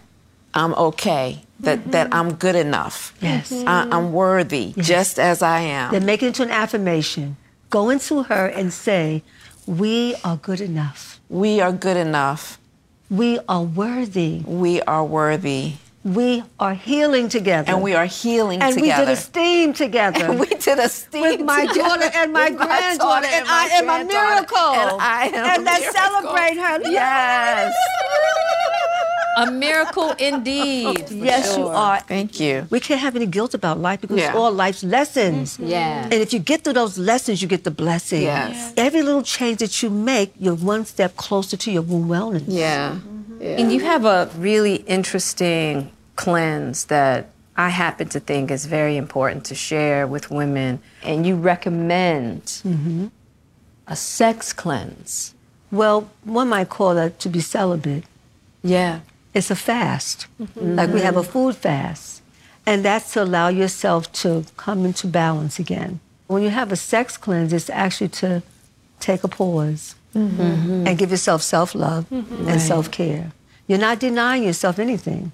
I'm 0.53 0.73
okay, 0.73 1.43
that 1.61 1.79
mm-hmm. 1.79 1.91
that 1.91 2.13
I'm 2.13 2.33
good 2.35 2.55
enough. 2.55 3.13
Yes. 3.21 3.51
I, 3.51 3.87
I'm 3.91 4.13
worthy 4.13 4.73
just 4.77 5.19
as 5.19 5.41
I 5.41 5.61
am. 5.61 5.91
Then 5.91 6.05
make 6.05 6.23
it 6.23 6.27
into 6.27 6.43
an 6.43 6.51
affirmation. 6.51 7.37
Go 7.69 7.89
into 7.89 8.23
her 8.23 8.47
and 8.47 8.71
say, 8.71 9.23
We 9.67 10.15
are 10.23 10.37
good 10.37 10.61
enough. 10.61 11.19
We 11.29 11.59
are 11.61 11.71
good 11.71 11.97
enough. 11.97 12.59
We 13.09 13.39
are 13.47 13.63
worthy. 13.63 14.43
We 14.45 14.81
are 14.83 15.03
worthy. 15.03 15.73
We 16.05 16.43
are 16.59 16.75
healing 16.75 17.29
together. 17.29 17.71
And 17.71 17.81
we 17.81 17.95
are 17.95 18.05
healing 18.05 18.61
and 18.61 18.75
together. 18.75 18.91
And 18.93 18.99
we 19.01 19.05
did 19.07 19.11
a 19.11 19.19
steam 19.19 19.73
together. 19.73 20.25
And 20.25 20.39
we 20.39 20.45
did 20.45 20.77
a 20.77 20.87
steam 20.87 21.21
with 21.23 21.41
my 21.41 21.65
together. 21.65 21.79
daughter 21.81 22.09
and 22.13 22.31
my 22.31 22.49
With 22.51 22.57
granddaughter, 22.59 22.97
daughter 22.97 23.25
and, 23.25 23.47
and 23.47 23.47
I 23.49 23.81
my 23.83 23.99
am 23.99 24.05
a 24.05 24.07
miracle. 24.07 24.57
And 24.57 25.01
I 25.01 25.25
am 25.33 25.33
and 25.49 25.61
a 25.61 25.65
let's 25.65 25.81
miracle. 25.81 26.01
celebrate 26.21 26.57
her. 26.61 26.91
Yes. 26.91 27.75
A 29.37 29.51
miracle 29.51 30.11
indeed. 30.19 31.09
Yes, 31.09 31.57
you 31.57 31.67
are. 31.67 31.99
Thank 32.01 32.39
you. 32.39 32.67
We 32.69 32.79
can't 32.79 33.01
have 33.01 33.15
any 33.15 33.25
guilt 33.25 33.53
about 33.55 33.79
life 33.79 33.99
because 33.99 34.17
Yeah. 34.19 34.27
it's 34.29 34.35
all 34.37 34.51
life's 34.51 34.83
lessons. 34.83 35.57
Mm-hmm. 35.57 35.67
Yeah. 35.67 36.03
And 36.03 36.13
if 36.13 36.31
you 36.33 36.39
get 36.39 36.63
through 36.63 36.73
those 36.73 36.97
lessons, 36.99 37.41
you 37.41 37.47
get 37.47 37.63
the 37.65 37.71
blessing. 37.71 38.21
Yes. 38.21 38.73
Every 38.77 39.01
little 39.01 39.23
change 39.23 39.57
that 39.57 39.81
you 39.83 39.89
make, 39.89 40.33
you're 40.39 40.55
one 40.55 40.85
step 40.85 41.17
closer 41.17 41.57
to 41.57 41.71
your 41.71 41.81
womb 41.81 42.07
wellness. 42.07 42.41
Mm-hmm. 42.43 42.51
Yeah. 42.51 42.99
And 43.41 43.73
you 43.73 43.81
have 43.81 44.05
a 44.05 44.29
really 44.37 44.75
interesting 44.87 45.91
cleanse 46.15 46.85
that 46.85 47.29
I 47.57 47.69
happen 47.69 48.09
to 48.09 48.19
think 48.19 48.51
is 48.51 48.65
very 48.65 48.97
important 48.97 49.45
to 49.45 49.55
share 49.55 50.07
with 50.07 50.29
women. 50.29 50.79
And 51.03 51.25
you 51.25 51.35
recommend 51.35 52.43
mm-hmm. 52.43 53.07
a 53.87 53.95
sex 53.95 54.53
cleanse. 54.53 55.33
Well, 55.71 56.09
one 56.23 56.49
might 56.49 56.69
call 56.69 56.95
that 56.95 57.19
to 57.19 57.29
be 57.29 57.39
celibate. 57.39 58.03
Yeah. 58.63 59.01
It's 59.33 59.51
a 59.51 59.55
fast. 59.55 60.27
Mm-hmm. 60.41 60.75
Like 60.75 60.89
we 60.91 61.01
have 61.01 61.17
a 61.17 61.21
mm-hmm. 61.21 61.31
food 61.31 61.55
fast. 61.55 62.21
And 62.65 62.83
that's 62.83 63.13
to 63.13 63.23
allow 63.23 63.49
yourself 63.49 64.11
to 64.13 64.45
come 64.57 64.85
into 64.85 65.07
balance 65.07 65.59
again. 65.59 65.99
When 66.27 66.41
you 66.41 66.49
have 66.49 66.71
a 66.71 66.75
sex 66.75 67.15
cleanse, 67.15 67.53
it's 67.53 67.69
actually 67.69 68.09
to 68.09 68.41
take 68.99 69.23
a 69.23 69.27
pause 69.27 69.95
and 70.15 70.97
give 70.97 71.11
yourself 71.11 71.41
self 71.43 71.75
love 71.75 72.05
and 72.09 72.47
Right. 72.47 72.59
self 72.59 72.89
care. 72.89 73.31
You're 73.67 73.79
not 73.79 73.99
denying 73.99 74.43
yourself 74.43 74.79
anything, 74.79 75.31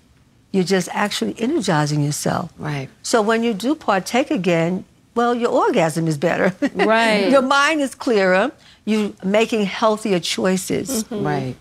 you're 0.52 0.64
just 0.64 0.90
actually 0.92 1.36
energizing 1.40 2.04
yourself. 2.04 2.52
Right. 2.58 2.90
So 3.04 3.22
when 3.22 3.44
you 3.44 3.54
do 3.54 3.76
partake 3.76 4.32
again, 4.32 4.86
well, 5.16 5.36
your 5.36 5.52
orgasm 5.52 6.08
is 6.08 6.18
better. 6.18 6.54
Right. 6.76 7.30
your 7.30 7.42
mind 7.42 7.82
is 7.82 7.96
clearer. 7.96 8.52
You're 8.86 9.14
making 9.24 9.66
healthier 9.66 10.20
choices. 10.20 11.04
Mm-hmm. 11.04 11.26
Right. 11.26 11.56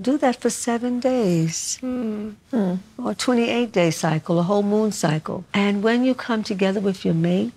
Do 0.00 0.18
that 0.18 0.36
for 0.40 0.50
seven 0.50 1.00
days. 1.00 1.76
Hmm. 1.76 2.30
Hmm. 2.50 2.74
Or 2.98 3.14
28 3.14 3.72
day 3.72 3.90
cycle, 3.90 4.38
a 4.38 4.42
whole 4.42 4.62
moon 4.62 4.92
cycle. 4.92 5.44
And 5.52 5.82
when 5.82 6.04
you 6.04 6.14
come 6.14 6.42
together 6.42 6.80
with 6.80 7.04
your 7.04 7.14
mate, 7.14 7.52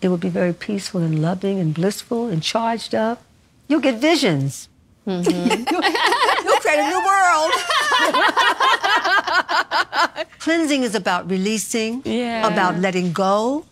it 0.00 0.08
will 0.08 0.18
be 0.18 0.28
very 0.28 0.52
peaceful 0.52 1.00
and 1.00 1.20
loving 1.20 1.58
and 1.58 1.74
blissful 1.74 2.28
and 2.28 2.42
charged 2.42 2.94
up. 2.94 3.22
You'll 3.68 3.80
get 3.80 4.00
visions. 4.00 4.68
you'll 5.06 5.22
mm-hmm. 5.22 6.46
create 6.70 6.86
a 6.86 6.88
new 6.88 7.00
world. 7.04 7.52
Cleansing 10.38 10.82
is 10.82 10.94
about 10.94 11.28
releasing, 11.30 12.02
Yeah. 12.04 12.46
about 12.46 12.78
letting 12.78 13.12
go, 13.12 13.64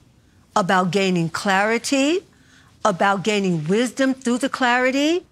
about 0.57 0.91
gaining 0.91 1.29
clarity, 1.31 2.21
about 2.85 3.23
gaining 3.23 3.67
wisdom 3.67 4.15
through 4.15 4.39
the 4.39 4.49
clarity. 4.49 5.25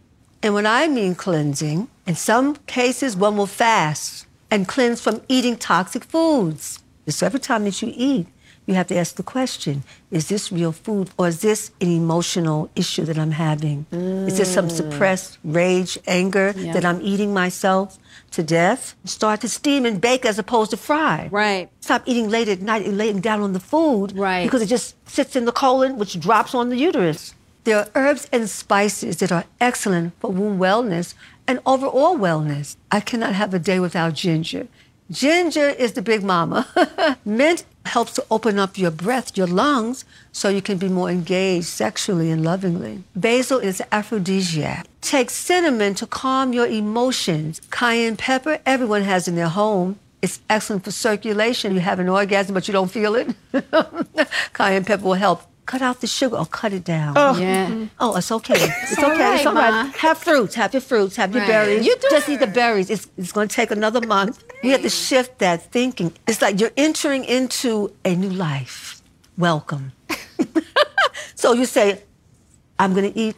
And 0.43 0.55
when 0.55 0.67
I 0.67 0.89
mean 0.89 1.15
cleansing, 1.15 1.89
in 2.07 2.15
some 2.15 2.57
cases, 2.67 3.17
one 3.17 3.37
will 3.37 3.47
fast 3.47 4.27
and 4.51 4.67
cleanse 4.69 5.01
from 5.01 5.21
eating 5.29 5.57
toxic 5.57 6.05
foods. 6.05 6.79
So 7.09 7.27
every 7.27 7.41
time 7.41 7.65
that 7.65 7.81
you 7.83 7.93
eat, 7.95 8.27
you 8.67 8.75
have 8.75 8.89
to 8.89 8.97
ask 8.97 9.15
the 9.17 9.23
question 9.23 9.85
is 10.11 10.29
this 10.29 10.51
real 10.53 10.73
food 10.73 11.11
or 11.17 11.29
is 11.29 11.41
this 11.41 11.71
an 11.81 11.89
emotional 11.89 12.69
issue 12.75 13.05
that 13.05 13.19
I'm 13.19 13.31
having? 13.33 13.87
Is 13.93 14.39
this 14.39 14.53
some 14.53 14.69
mm. 14.69 14.73
suppressed 14.73 15.39
rage, 15.45 15.99
anger 16.07 16.53
Yeah. 16.57 16.73
that 16.73 16.85
I'm 16.85 17.01
eating 17.01 17.33
myself 17.33 17.99
to 18.33 18.43
death? 18.43 18.95
Start 19.05 19.41
to 19.43 19.49
steam 19.49 19.87
and 19.87 20.01
bake 20.01 20.27
as 20.27 20.39
opposed 20.39 20.71
to 20.73 20.77
fry. 20.77 21.29
Right. 21.31 21.71
Stop 21.81 22.03
eating 22.07 22.29
late 22.29 22.49
at 22.49 22.61
night 22.61 22.85
and 22.87 22.99
laying 22.99 23.21
down 23.21 23.41
on 23.41 23.53
the 23.53 23.61
food. 23.61 24.17
Right. 24.17 24.45
Because 24.45 24.63
it 24.63 24.67
just 24.67 24.97
sits 25.09 25.37
in 25.37 25.45
the 25.45 25.53
colon, 25.53 25.97
which 25.99 26.19
drops 26.19 26.55
on 26.55 26.69
the 26.69 26.77
uterus. 26.77 27.35
There 27.65 27.79
are 27.79 27.89
herbs 27.95 28.29
and 28.33 28.49
spices 28.49 29.17
that 29.19 29.33
are 29.33 29.45
excellent 29.61 30.13
for 30.21 30.31
womb 30.31 30.59
wellness 30.59 31.15
and 31.49 31.61
overall 31.67 32.17
wellness. 32.17 32.77
I 32.91 33.01
cannot 33.01 33.35
have 33.35 33.55
a 33.55 33.59
day 33.59 33.81
without 33.81 34.15
ginger. 34.15 34.69
Ginger 35.11 35.69
is 35.69 35.93
the 35.93 36.03
big 36.03 36.25
mama. 36.25 36.67
Mint 37.25 37.65
helps 37.85 38.13
to 38.15 38.25
open 38.29 38.59
up 38.59 38.77
your 38.77 38.91
breath, 38.91 39.37
your 39.37 39.47
lungs, 39.47 40.05
so 40.33 40.49
you 40.49 40.61
can 40.61 40.79
be 40.79 40.89
more 40.89 41.09
engaged 41.09 41.67
sexually 41.67 42.31
and 42.31 42.43
lovingly. 42.45 43.05
Basil 43.15 43.59
is 43.59 43.81
aphrodisiac. 43.93 44.87
Take 45.03 45.31
cinnamon 45.31 45.95
to 45.95 46.07
calm 46.07 46.53
your 46.53 46.67
emotions. 46.67 47.61
Cayenne 47.71 48.17
pepper, 48.17 48.59
everyone 48.67 49.03
has 49.03 49.29
in 49.29 49.37
their 49.37 49.49
home. 49.49 49.99
It's 50.23 50.41
excellent 50.51 50.83
for 50.83 50.91
circulation. 50.91 51.75
You 51.75 51.81
have 51.81 52.01
an 52.01 52.09
orgasm, 52.09 52.55
but 52.55 52.67
you 52.67 52.73
don't 52.73 52.91
feel 52.91 53.15
it. 53.15 53.29
Cayenne 54.55 54.85
pepper 54.85 55.05
will 55.05 55.15
help. 55.15 55.43
Cut 55.67 55.83
out 55.83 56.01
the 56.01 56.07
sugar 56.07 56.37
or 56.37 56.47
cut 56.47 56.73
it 56.73 56.85
down. 56.85 57.15
Oh. 57.17 57.37
Yeah. 57.37 57.67
Mm-hmm. 57.67 57.85
Oh, 57.99 58.17
it's 58.17 58.31
okay. 58.31 58.55
It's 58.57 58.99
all 58.99 59.11
okay. 59.11 59.21
right, 59.21 59.37
it's 59.37 59.47
all 59.47 59.55
right. 59.55 59.87
Ma. 59.87 59.93
Have 59.99 60.19
fruits. 60.19 60.55
Have 60.55 60.73
your 60.73 60.81
fruits. 60.81 61.17
Have 61.17 61.33
your 61.35 61.43
Right. 61.43 61.49
berries. 61.49 61.85
You 61.85 61.97
do 61.97 62.07
Just 62.11 62.29
eat 62.29 62.39
the 62.39 62.47
berries. 62.47 62.89
It's, 62.89 63.09
it's 63.19 63.33
going 63.33 63.49
to 63.49 63.55
take 63.55 63.73
another 63.73 64.01
month. 64.07 64.45
We 64.63 64.71
have 64.71 64.83
to 64.83 64.89
shift 64.89 65.41
that 65.41 65.63
thinking. 65.73 66.13
It's 66.29 66.41
like 66.41 66.61
you're 66.61 66.71
entering 66.77 67.25
into 67.25 67.93
a 68.05 68.15
new 68.15 68.31
life. 68.31 69.03
Welcome. 69.37 69.91
so 71.35 71.53
you 71.53 71.67
say, 71.67 72.01
I'm 72.79 72.95
going 72.95 73.13
to 73.13 73.19
eat 73.19 73.37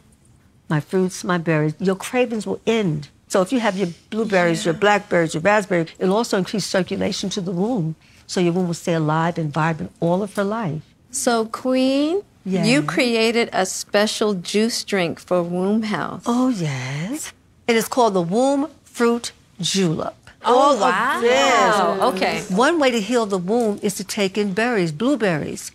my 0.69 0.79
fruits, 0.79 1.23
my 1.23 1.39
berries. 1.39 1.73
Your 1.79 1.95
cravings 1.95 2.45
will 2.45 2.61
end. 2.67 3.09
So 3.27 3.41
if 3.41 3.51
you 3.51 3.59
have 3.59 3.75
your 3.75 3.89
blueberries, 4.11 4.65
your 4.65 4.73
blackberries, 4.75 5.33
your 5.33 5.41
raspberries, 5.41 5.89
it'll 5.97 6.15
also 6.15 6.37
increase 6.37 6.65
circulation 6.65 7.29
to 7.31 7.41
the 7.41 7.51
womb. 7.51 7.95
So 8.27 8.39
your 8.39 8.53
womb 8.53 8.67
will 8.67 8.73
stay 8.75 8.93
alive 8.93 9.39
and 9.39 9.51
vibrant 9.51 9.91
all 9.99 10.21
of 10.21 10.35
her 10.35 10.43
life. 10.43 10.83
So, 11.11 11.45
Queen, 11.45 12.21
Yes. 12.45 12.67
you 12.67 12.81
created 12.83 13.49
a 13.53 13.65
special 13.65 14.33
juice 14.33 14.83
drink 14.83 15.19
for 15.19 15.43
womb 15.43 15.83
health. 15.83 16.23
Oh, 16.25 16.49
yes. 16.49 17.33
It 17.67 17.75
is 17.75 17.87
called 17.87 18.13
the 18.13 18.21
womb 18.21 18.69
fruit 18.83 19.31
julep. 19.59 20.15
Oh, 20.45 20.55
All 20.57 20.77
wow. 20.79 21.19
this. 21.21 22.03
Okay. 22.15 22.41
One 22.55 22.79
way 22.79 22.91
to 22.91 23.01
heal 23.01 23.25
the 23.25 23.37
womb 23.37 23.79
is 23.81 23.95
to 23.95 24.03
take 24.03 24.37
in 24.37 24.53
berries, 24.53 24.91
blueberries, 24.91 25.71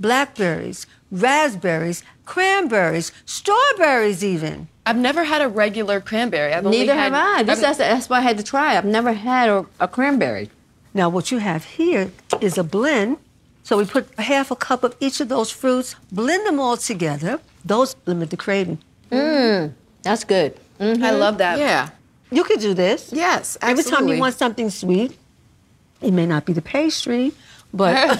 blackberries, 0.00 0.86
raspberries, 1.12 2.02
cranberries, 2.24 3.12
strawberries, 3.24 4.24
even. 4.24 4.68
I've 4.84 4.96
never 4.98 5.24
had 5.24 5.40
a 5.40 5.48
regular 5.48 6.00
cranberry. 6.00 6.52
I've 6.52 6.66
only 6.66 6.80
Neither 6.80 6.94
had, 6.94 7.12
have 7.12 7.38
I. 7.38 7.42
This- 7.42 7.58
I've- 7.58 7.60
that's- 7.60 7.76
that's 7.78 8.08
why 8.10 8.18
I 8.18 8.22
had 8.22 8.38
to 8.38 8.44
try. 8.44 8.76
I've 8.76 8.84
never 8.84 9.12
had 9.12 9.48
a, 9.48 9.66
a 9.80 9.86
cranberry. 9.88 10.50
Now, 10.94 11.08
what 11.08 11.30
you 11.30 11.38
have 11.38 11.64
here 11.64 12.10
is 12.40 12.58
a 12.58 12.64
blend. 12.64 13.18
So 13.68 13.76
we 13.76 13.84
put 13.84 14.08
half 14.18 14.50
a 14.50 14.56
cup 14.56 14.82
of 14.82 14.96
each 14.98 15.20
of 15.20 15.28
those 15.28 15.50
fruits, 15.50 15.94
blend 16.10 16.46
them 16.46 16.58
all 16.58 16.78
together. 16.78 17.38
Those 17.66 17.96
limit 18.06 18.30
the 18.30 18.36
craving. 18.38 18.78
Mmm, 19.12 19.74
that's 20.02 20.24
good. 20.24 20.58
I 20.80 21.10
love 21.10 21.36
that. 21.36 21.58
Yeah. 21.58 21.90
You 22.30 22.44
could 22.44 22.60
do 22.60 22.72
this. 22.72 23.12
Yes, 23.12 23.58
Every 23.60 23.84
time 23.84 24.08
you 24.08 24.18
want 24.18 24.36
something 24.36 24.70
sweet, 24.70 25.18
it 26.00 26.12
may 26.12 26.24
not 26.24 26.46
be 26.46 26.54
the 26.54 26.62
pastry, 26.62 27.32
but 27.74 28.18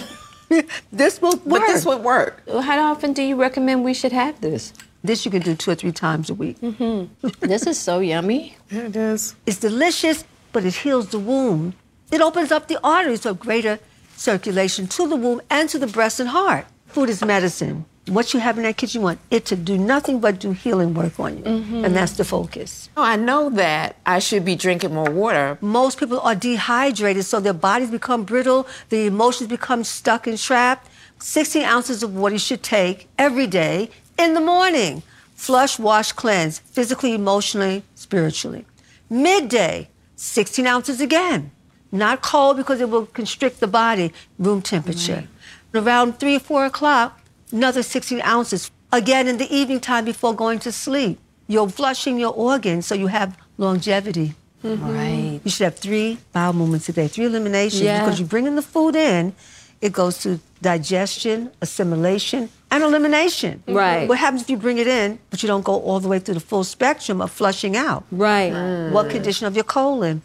this 0.91 1.19
will 1.19 1.37
work. 1.37 1.45
But 1.47 1.61
this 1.61 1.83
would 1.83 2.03
work. 2.03 2.43
How 2.47 2.91
often 2.91 3.13
do 3.13 3.23
you 3.23 3.35
recommend 3.35 3.83
we 3.83 3.95
should 3.95 4.11
have 4.11 4.39
this? 4.41 4.71
This 5.03 5.25
you 5.25 5.31
can 5.31 5.41
do 5.41 5.55
two 5.55 5.71
or 5.71 5.75
three 5.75 5.91
times 5.91 6.29
a 6.29 6.35
week. 6.35 6.61
Mm-hmm. 6.61 7.27
this 7.47 7.65
is 7.65 7.79
so 7.79 7.97
yummy. 7.97 8.55
It 8.69 8.95
is. 8.95 9.33
It's 9.47 9.57
delicious, 9.57 10.25
but 10.53 10.63
it 10.63 10.75
heals 10.75 11.07
the 11.09 11.17
wound. 11.17 11.73
It 12.11 12.21
opens 12.21 12.51
up 12.51 12.67
the 12.67 12.79
arteries 12.83 13.21
for 13.21 13.33
greater 13.33 13.79
circulation 14.19 14.87
to 14.87 15.07
the 15.07 15.15
womb 15.15 15.41
and 15.49 15.69
to 15.69 15.79
the 15.79 15.87
breast 15.87 16.19
and 16.19 16.29
heart. 16.29 16.65
Food 16.87 17.09
is 17.09 17.23
medicine. 17.23 17.85
What 18.07 18.33
you 18.33 18.39
have 18.39 18.57
in 18.57 18.63
that 18.63 18.75
kitchen, 18.77 19.01
you 19.01 19.05
want 19.05 19.19
it 19.29 19.45
to 19.45 19.55
do 19.55 19.77
nothing 19.77 20.19
but 20.19 20.39
do 20.39 20.51
healing 20.51 20.95
work 20.95 21.19
on 21.19 21.37
you. 21.37 21.43
Mm-hmm. 21.43 21.85
And 21.85 21.95
that's 21.95 22.13
the 22.13 22.25
focus. 22.25 22.89
Oh, 22.97 23.03
I 23.03 23.15
know 23.15 23.51
that 23.51 23.97
I 24.05 24.17
should 24.19 24.43
be 24.43 24.55
drinking 24.55 24.95
more 24.95 25.09
water. 25.11 25.59
Most 25.61 25.99
people 25.99 26.19
are 26.21 26.35
dehydrated, 26.35 27.25
so 27.25 27.39
their 27.39 27.53
bodies 27.53 27.91
become 27.91 28.23
brittle, 28.23 28.67
the 28.89 29.05
emotions 29.05 29.47
become 29.47 29.83
stuck 29.83 30.25
and 30.25 30.37
trapped. 30.37 30.89
16 31.19 31.63
ounces 31.63 32.01
of 32.01 32.15
water 32.15 32.35
you 32.35 32.39
should 32.39 32.63
take 32.63 33.07
every 33.17 33.45
day 33.45 33.91
in 34.17 34.33
the 34.33 34.41
morning. 34.41 35.03
Flush, 35.35 35.77
wash, 35.77 36.11
cleanse, 36.11 36.59
physically, 36.59 37.13
emotionally, 37.13 37.83
spiritually. 37.93 38.65
Midday, 39.09 39.89
16 40.15 40.65
ounces 40.65 40.99
again. 40.99 41.51
Not 41.91 42.21
cold 42.21 42.57
because 42.57 42.81
it 42.81 42.89
will 42.89 43.05
constrict 43.07 43.59
the 43.59 43.67
body, 43.67 44.13
room 44.37 44.61
temperature. 44.61 45.27
Around 45.73 46.19
3 46.19 46.35
or 46.35 46.39
4 46.39 46.65
o'clock, 46.65 47.19
another 47.51 47.83
16 47.83 48.21
ounces. 48.21 48.71
Again 48.91 49.27
in 49.27 49.37
the 49.37 49.51
evening 49.55 49.79
time 49.79 50.05
before 50.05 50.33
going 50.33 50.59
to 50.59 50.71
sleep. 50.71 51.19
You're 51.47 51.69
flushing 51.69 52.19
your 52.19 52.33
organs 52.33 52.85
so 52.87 52.95
you 52.95 53.07
have 53.07 53.37
longevity. 53.57 54.33
Mm-hmm. 54.63 54.89
Right. 54.89 55.41
You 55.43 55.51
should 55.51 55.63
have 55.65 55.75
three 55.77 56.17
bowel 56.33 56.53
movements 56.53 56.89
a 56.89 56.93
day, 56.93 57.07
three 57.07 57.25
eliminations, 57.25 57.81
Yeah. 57.81 57.99
because 58.03 58.19
you're 58.19 58.27
bringing 58.27 58.55
the 58.55 58.61
food 58.61 58.95
in. 58.95 59.33
It 59.81 59.93
goes 59.93 60.17
to 60.19 60.39
digestion, 60.61 61.51
assimilation, 61.61 62.49
and 62.69 62.83
elimination. 62.83 63.63
Mm-hmm. 63.65 63.73
Right. 63.73 64.09
What 64.09 64.17
happens 64.17 64.41
if 64.41 64.49
you 64.49 64.57
bring 64.57 64.77
it 64.77 64.87
in, 64.87 65.19
but 65.29 65.41
you 65.41 65.47
don't 65.47 65.63
go 65.63 65.79
all 65.79 65.99
the 65.99 66.07
way 66.09 66.19
through 66.19 66.33
the 66.33 66.39
full 66.41 66.63
spectrum 66.65 67.21
of 67.21 67.31
flushing 67.31 67.77
out? 67.77 68.03
Right. 68.11 68.51
Mm. 68.51 68.91
What 68.91 69.09
condition 69.09 69.47
of 69.47 69.55
your 69.55 69.63
colon 69.63 70.21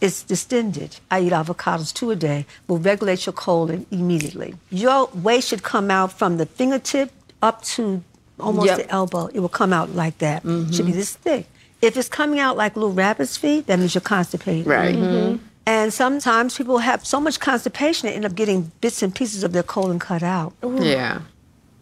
is 0.00 0.22
distended? 0.22 0.98
I 1.10 1.20
eat 1.20 1.32
avocados 1.32 1.92
two 1.92 2.10
a 2.10 2.16
day, 2.16 2.46
will 2.68 2.78
regulate 2.78 3.26
your 3.26 3.32
colon 3.32 3.86
immediately. 3.90 4.54
Your 4.70 5.08
waste 5.14 5.48
should 5.48 5.62
come 5.62 5.90
out 5.90 6.12
from 6.12 6.36
the 6.36 6.46
fingertip 6.46 7.10
up 7.42 7.62
to 7.62 8.02
almost 8.38 8.66
Yep. 8.66 8.76
the 8.78 8.90
elbow. 8.90 9.26
It 9.32 9.40
will 9.40 9.48
come 9.48 9.72
out 9.72 9.94
like 9.94 10.18
that. 10.18 10.42
Should 10.42 10.86
be 10.86 10.92
this 10.92 11.12
thick. 11.14 11.46
If 11.82 11.96
it's 11.96 12.08
coming 12.08 12.38
out 12.40 12.56
like 12.56 12.74
little 12.76 12.92
rabbit's 12.92 13.36
feet, 13.36 13.66
that 13.66 13.78
means 13.78 13.94
you're 13.94 14.00
constipated. 14.02 14.66
Right. 14.66 14.94
Mm-hmm. 14.96 15.36
And 15.66 15.92
sometimes 15.92 16.56
people 16.56 16.78
have 16.78 17.04
so 17.04 17.20
much 17.20 17.40
constipation 17.40 18.08
they 18.08 18.14
end 18.14 18.24
up 18.24 18.34
getting 18.34 18.70
bits 18.80 19.02
and 19.02 19.14
pieces 19.14 19.42
of 19.42 19.52
their 19.52 19.62
colon 19.64 19.98
cut 19.98 20.22
out. 20.22 20.54
Yeah. 20.62 21.20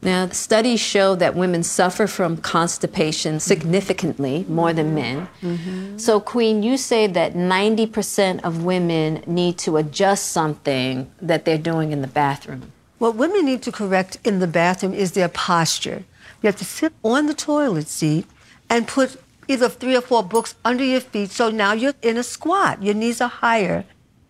Now, 0.04 0.28
studies 0.28 0.80
show 0.80 1.14
that 1.14 1.34
women 1.34 1.62
suffer 1.62 2.06
from 2.06 2.36
constipation 2.36 3.40
significantly 3.40 4.44
more 4.48 4.74
than 4.74 4.94
men. 4.94 5.28
Mm-hmm. 5.40 5.96
So, 5.96 6.20
Queen, 6.20 6.62
you 6.62 6.76
say 6.76 7.06
that 7.06 7.32
90% 7.32 8.44
of 8.44 8.64
women 8.64 9.24
need 9.26 9.56
to 9.58 9.78
adjust 9.78 10.28
something 10.30 11.10
that 11.22 11.46
they're 11.46 11.56
doing 11.56 11.92
in 11.92 12.02
the 12.02 12.06
bathroom. 12.06 12.70
What 12.98 13.16
women 13.16 13.46
need 13.46 13.62
to 13.62 13.72
correct 13.72 14.18
in 14.24 14.40
the 14.40 14.46
bathroom 14.46 14.92
is 14.92 15.12
their 15.12 15.28
posture. 15.28 16.04
You 16.42 16.48
have 16.48 16.56
to 16.56 16.64
sit 16.66 16.92
on 17.02 17.26
the 17.26 17.34
toilet 17.34 17.88
seat 17.88 18.26
and 18.68 18.86
put 18.86 19.20
either 19.48 19.70
three 19.70 19.96
or 19.96 20.02
four 20.02 20.22
books 20.22 20.54
under 20.64 20.84
your 20.84 21.00
feet. 21.00 21.30
So 21.30 21.50
now 21.50 21.72
you're 21.72 21.94
in 22.02 22.18
a 22.18 22.22
squat. 22.22 22.82
Your 22.82 22.94
knees 22.94 23.20
are 23.22 23.28
higher 23.28 23.84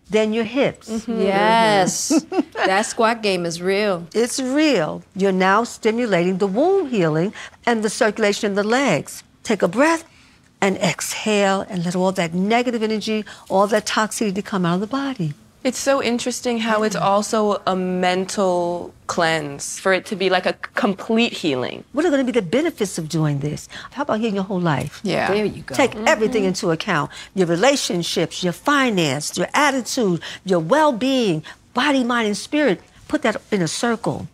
than 0.09 0.33
your 0.33 0.43
hips. 0.43 0.89
Mm-hmm. 0.89 1.11
Mm-hmm. 1.11 1.21
Yes, 1.21 2.25
that 2.53 2.85
squat 2.85 3.21
game 3.23 3.45
is 3.45 3.61
real. 3.61 4.07
It's 4.13 4.39
real. 4.39 5.03
You're 5.15 5.31
now 5.31 5.63
stimulating 5.63 6.37
the 6.37 6.47
womb 6.47 6.89
healing 6.89 7.33
and 7.65 7.83
the 7.83 7.89
circulation 7.89 8.51
in 8.51 8.55
the 8.55 8.63
legs. 8.63 9.23
Take 9.43 9.61
a 9.61 9.67
breath 9.67 10.03
and 10.61 10.77
exhale 10.77 11.61
and 11.69 11.85
let 11.85 11.95
all 11.95 12.11
that 12.13 12.33
negative 12.33 12.81
energy, 12.81 13.25
all 13.49 13.67
that 13.67 13.85
toxicity 13.85 14.43
come 14.43 14.65
out 14.65 14.75
of 14.75 14.81
the 14.81 14.87
body. 14.87 15.33
It's 15.65 15.79
so 15.79 15.99
interesting 16.03 16.59
how 16.59 16.83
it's 16.83 16.95
mm-hmm. 16.95 17.03
also 17.03 17.59
a 17.65 17.75
mental 17.75 18.93
cleanse 19.07 19.79
for 19.79 19.93
it 19.93 20.05
to 20.05 20.15
be 20.15 20.29
like 20.29 20.45
a 20.45 20.53
complete 20.75 21.33
healing. 21.33 21.83
What 21.91 22.05
are 22.05 22.11
going 22.11 22.23
to 22.23 22.31
be 22.31 22.39
the 22.39 22.45
benefits 22.45 22.99
of 22.99 23.09
doing 23.09 23.39
this? 23.39 23.67
How 23.89 24.03
about 24.03 24.19
healing 24.19 24.35
your 24.35 24.43
whole 24.43 24.59
life? 24.59 25.01
Yeah. 25.01 25.27
There 25.27 25.43
you 25.43 25.63
go. 25.63 25.73
Take 25.73 25.93
mm-hmm. 25.93 26.07
everything 26.07 26.43
into 26.43 26.69
account 26.69 27.09
your 27.33 27.47
relationships, 27.47 28.43
your 28.43 28.53
finance, 28.53 29.39
your 29.39 29.47
attitude, 29.55 30.21
your 30.45 30.59
well 30.59 30.91
being, 30.91 31.43
body, 31.73 32.03
mind, 32.03 32.27
and 32.27 32.37
spirit. 32.37 32.79
Put 33.07 33.23
that 33.23 33.41
in 33.51 33.63
a 33.63 33.67
circle. 33.67 34.27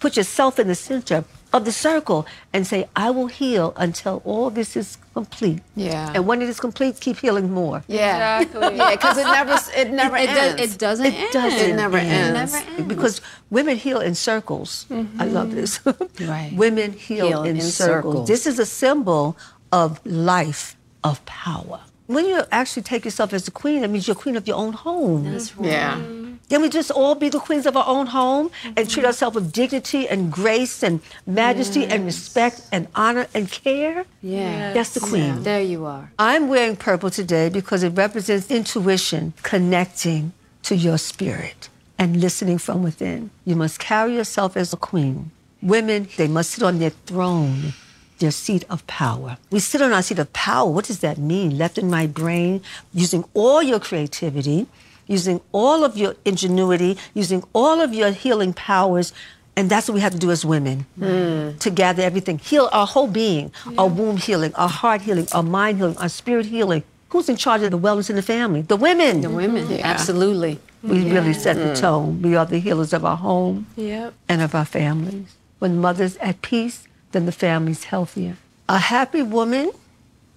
Put 0.00 0.16
yourself 0.16 0.58
in 0.58 0.68
the 0.68 0.74
center 0.74 1.22
of 1.52 1.64
the 1.64 1.72
circle 1.72 2.26
and 2.52 2.66
say, 2.66 2.88
I 2.94 3.10
will 3.10 3.26
heal 3.28 3.72
until 3.76 4.20
all 4.24 4.50
this 4.50 4.76
is 4.76 4.98
complete. 5.14 5.60
Yeah. 5.76 6.12
And 6.14 6.26
when 6.26 6.42
it 6.42 6.48
is 6.48 6.60
complete, 6.60 7.00
keep 7.00 7.16
healing 7.18 7.50
more. 7.50 7.82
Yeah. 7.88 8.40
Exactly. 8.42 8.76
yeah, 8.76 8.90
because 8.90 9.18
it 9.18 9.24
never 9.24 9.56
it 9.76 9.90
never 9.90 10.16
It- 10.16 10.28
it 10.30 10.34
Does, 10.34 10.60
it 10.74 10.78
doesn't 10.78 11.06
It 11.06 11.32
doesn't. 11.32 11.70
It 11.70 11.76
never 11.76 11.96
end. 11.98 12.36
ends. 12.36 12.54
It 12.54 12.56
never 12.58 12.70
ends. 12.76 12.88
Because 12.88 13.20
women 13.50 13.76
heal 13.76 14.00
in 14.00 14.14
circles. 14.14 14.86
I 14.90 14.94
mm-hmm. 14.94 15.32
love 15.34 15.54
this. 15.54 15.80
Right. 16.20 16.52
women 16.54 16.92
heal, 16.92 17.26
Heal 17.28 17.42
in, 17.44 17.56
in 17.56 17.62
circles. 17.62 18.14
circles. 18.14 18.28
This 18.28 18.46
is 18.46 18.58
a 18.58 18.66
symbol 18.66 19.36
of 19.72 20.04
life, 20.04 20.76
of 21.02 21.24
power. 21.26 21.80
When 22.06 22.24
you 22.26 22.42
actually 22.50 22.82
take 22.82 23.04
yourself 23.04 23.32
as 23.32 23.44
the 23.44 23.50
queen, 23.50 23.82
that 23.82 23.88
means 23.90 24.06
you're 24.06 24.16
queen 24.16 24.36
of 24.36 24.46
your 24.48 24.56
own 24.56 24.72
home. 24.72 25.30
That's 25.30 25.56
right. 25.56 25.70
Yeah. 25.70 26.00
Can 26.48 26.62
we 26.62 26.70
just 26.70 26.90
all 26.90 27.14
be 27.14 27.28
the 27.28 27.38
queens 27.38 27.66
of 27.66 27.76
our 27.76 27.86
own 27.86 28.06
home 28.06 28.50
and 28.64 28.76
treat 28.76 28.88
mm-hmm. 28.88 29.06
ourselves 29.06 29.34
with 29.34 29.52
dignity 29.52 30.08
and 30.08 30.32
grace 30.32 30.82
and 30.82 31.00
majesty 31.26 31.84
and 31.84 32.06
respect 32.06 32.62
and 32.72 32.88
honor 32.94 33.26
and 33.34 33.50
care? 33.50 34.06
Yeah. 34.22 34.72
That's 34.72 34.94
the 34.94 35.00
queen. 35.00 35.42
There 35.42 35.60
you 35.60 35.84
are. 35.84 36.10
I'm 36.18 36.48
wearing 36.48 36.76
purple 36.76 37.10
today 37.10 37.50
because 37.50 37.82
it 37.82 37.90
represents 37.90 38.50
intuition, 38.50 39.34
connecting 39.42 40.32
to 40.62 40.74
your 40.74 40.96
spirit 40.96 41.68
and 41.98 42.20
listening 42.20 42.58
from 42.58 42.82
within. 42.82 43.30
You 43.44 43.56
must 43.56 43.78
carry 43.78 44.14
yourself 44.14 44.56
as 44.56 44.72
a 44.72 44.76
queen. 44.76 45.30
Women, 45.60 46.08
they 46.16 46.28
must 46.28 46.52
sit 46.52 46.62
on 46.62 46.78
their 46.78 46.90
throne, 46.90 47.74
their 48.20 48.30
seat 48.30 48.64
of 48.70 48.86
power. 48.86 49.36
We 49.50 49.60
sit 49.60 49.82
on 49.82 49.92
our 49.92 50.02
seat 50.02 50.18
of 50.18 50.32
power. 50.32 50.70
What 50.70 50.86
does 50.86 51.00
that 51.00 51.18
mean? 51.18 51.58
Left 51.58 51.76
and 51.76 51.90
right 51.90 52.12
brain, 52.12 52.62
using 52.94 53.24
all 53.34 53.62
your 53.62 53.80
creativity, 53.80 54.66
using 55.08 55.40
all 55.50 55.84
of 55.84 55.96
your 55.96 56.14
ingenuity, 56.24 56.96
using 57.14 57.42
all 57.52 57.80
of 57.80 57.92
your 57.92 58.12
healing 58.12 58.52
powers. 58.52 59.12
And 59.56 59.68
that's 59.68 59.88
what 59.88 59.94
we 59.94 60.00
have 60.00 60.12
to 60.12 60.18
do 60.18 60.30
as 60.30 60.44
women 60.44 60.86
hmm. 60.96 61.58
to 61.58 61.70
gather 61.70 62.04
everything, 62.04 62.38
heal 62.38 62.68
our 62.70 62.86
whole 62.86 63.08
being, 63.08 63.50
our 63.76 63.88
womb 63.88 64.16
healing, 64.16 64.54
our 64.54 64.68
heart 64.68 65.00
healing, 65.00 65.26
our 65.32 65.42
mind 65.42 65.78
healing, 65.78 65.96
our 65.98 66.08
spirit 66.08 66.46
healing. 66.46 66.84
Who's 67.08 67.28
in 67.28 67.36
charge 67.36 67.62
of 67.62 67.72
the 67.72 67.78
wellness 67.78 68.08
in 68.08 68.16
the 68.16 68.22
family? 68.22 68.62
The 68.62 68.76
women. 68.76 69.22
The 69.22 69.30
women, 69.30 69.80
absolutely. 69.80 70.60
We 70.82 71.10
really 71.10 71.32
set 71.32 71.56
the 71.56 71.72
mm. 71.72 71.80
tone. 71.80 72.22
We 72.22 72.36
are 72.36 72.46
the 72.46 72.58
healers 72.58 72.92
of 72.92 73.04
our 73.04 73.16
home 73.16 73.66
Yep. 73.76 74.14
and 74.28 74.42
of 74.42 74.54
our 74.54 74.64
families. 74.64 75.34
When 75.58 75.78
mother's 75.78 76.16
at 76.18 76.40
peace, 76.40 76.86
then 77.10 77.26
the 77.26 77.32
family's 77.32 77.84
healthier. 77.84 78.36
A 78.68 78.78
happy 78.78 79.22
woman 79.22 79.72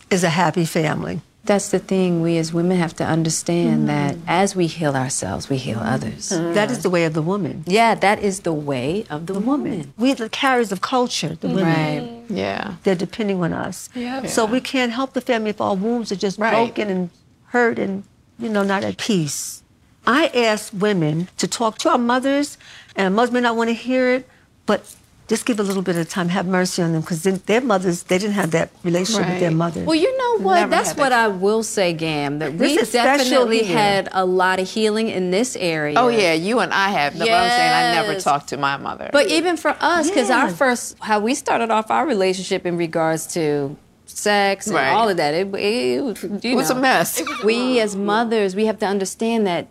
is 0.10 0.24
a 0.24 0.30
happy 0.30 0.66
family. 0.66 1.22
That's 1.44 1.70
the 1.70 1.80
thing. 1.80 2.22
We 2.22 2.38
as 2.38 2.54
women 2.54 2.78
have 2.78 2.96
to 2.98 3.04
understand 3.04 3.90
that 3.90 4.16
mm-hmm. 4.16 4.26
as 4.28 4.56
we 4.56 4.68
heal 4.68 4.96
ourselves, 4.96 5.50
we 5.50 5.58
heal 5.58 5.78
mm-hmm. 5.78 5.88
others. 5.88 6.30
Mm-hmm. 6.30 6.54
That 6.54 6.70
is 6.70 6.84
the 6.84 6.90
way 6.90 7.04
of 7.06 7.14
the 7.16 7.22
woman. 7.22 7.64
Yeah, 7.66 7.96
that 7.96 8.20
is 8.20 8.42
the 8.42 8.54
way 8.54 9.06
of 9.10 9.26
the 9.26 9.40
woman. 9.40 9.94
We're 9.98 10.14
the 10.14 10.30
carriers 10.30 10.72
of 10.72 10.82
culture, 10.82 11.36
the 11.36 11.48
women. 11.48 11.66
Right. 11.66 12.24
Yeah. 12.30 12.76
They're 12.84 12.96
depending 12.96 13.44
on 13.44 13.54
us. 13.54 13.90
Yep. 13.96 14.28
So 14.28 14.46
we 14.46 14.62
can't 14.62 14.92
help 14.92 15.14
the 15.14 15.22
family 15.22 15.50
if 15.50 15.60
our 15.60 15.76
wombs 15.76 16.12
are 16.12 16.16
just 16.16 16.38
Right. 16.38 16.52
broken 16.52 16.90
and 16.90 17.10
hurt 17.46 17.80
and, 17.80 18.04
you 18.38 18.50
know, 18.50 18.64
not 18.64 18.84
at 18.84 18.98
peace. 18.98 19.64
I 20.06 20.28
ask 20.28 20.72
women 20.74 21.28
to 21.38 21.48
talk 21.48 21.78
to 21.80 21.90
our 21.90 21.98
mothers, 21.98 22.58
and 22.96 23.16
mothers 23.16 23.32
may 23.32 23.42
not 23.42 23.56
want 23.56 23.70
to 23.70 23.74
hear 23.74 24.14
it, 24.14 24.30
but 24.66 24.96
just 25.32 25.46
give 25.46 25.62
a 25.62 25.64
little 25.64 25.82
bit 25.82 25.96
of 25.96 26.10
time, 26.10 26.28
have 26.28 26.46
mercy 26.46 26.82
on 26.82 26.92
them, 26.92 27.00
because 27.00 27.24
their 27.24 27.62
mothers, 27.62 28.04
they 28.04 28.18
didn't 28.18 28.34
have 28.34 28.52
that 28.52 28.70
relationship 28.84 29.26
with 29.30 29.40
their 29.40 29.50
Right. 29.50 29.56
mothers. 29.66 29.86
Well, 29.88 29.96
you 29.96 30.12
know 30.18 30.40
what? 30.46 30.56
Never 30.56 30.72
That's 30.72 30.90
what 30.90 31.12
that. 31.12 31.14
I 31.14 31.28
will 31.30 31.64
say, 31.64 31.94
Gam, 31.94 32.40
that 32.40 32.58
This 32.58 32.88
we 32.88 32.92
definitely 32.92 33.64
had 33.64 34.10
a 34.12 34.26
lot 34.26 34.60
of 34.60 34.70
healing 34.70 35.08
in 35.08 35.32
this 35.32 35.56
area. 35.56 35.96
Oh 35.98 36.10
yeah, 36.10 36.34
you 36.34 36.60
and 36.60 36.74
I 36.74 36.90
have. 36.90 37.16
No, 37.16 37.24
but 37.26 37.32
I'm 37.34 37.50
saying 37.50 37.74
I 37.74 37.94
never 38.02 38.20
talked 38.20 38.50
to 38.50 38.58
my 38.58 38.76
mother. 38.76 39.10
But 39.14 39.28
even 39.28 39.56
for 39.56 39.74
us, 39.80 40.10
because 40.10 40.30
our 40.30 40.50
first, 40.50 40.98
how 41.00 41.22
we 41.22 41.34
started 41.34 41.72
off 41.72 41.90
our 41.90 42.06
relationship 42.06 42.66
in 42.66 42.76
regards 42.76 43.26
to 43.36 43.78
sex 44.06 44.68
and 44.68 44.76
Right. 44.76 44.90
all 44.92 45.08
of 45.08 45.16
that, 45.16 45.34
it, 45.34 45.48
it, 45.56 46.04
was- 46.04 46.22
you 46.44 46.52
It 46.52 46.56
was 46.56 46.70
know, 46.70 46.76
a 46.76 46.82
mess. 46.82 47.22
We 47.46 47.80
as 47.80 47.96
mothers, 47.96 48.54
we 48.54 48.66
have 48.66 48.80
to 48.80 48.86
understand 48.86 49.48
that 49.48 49.68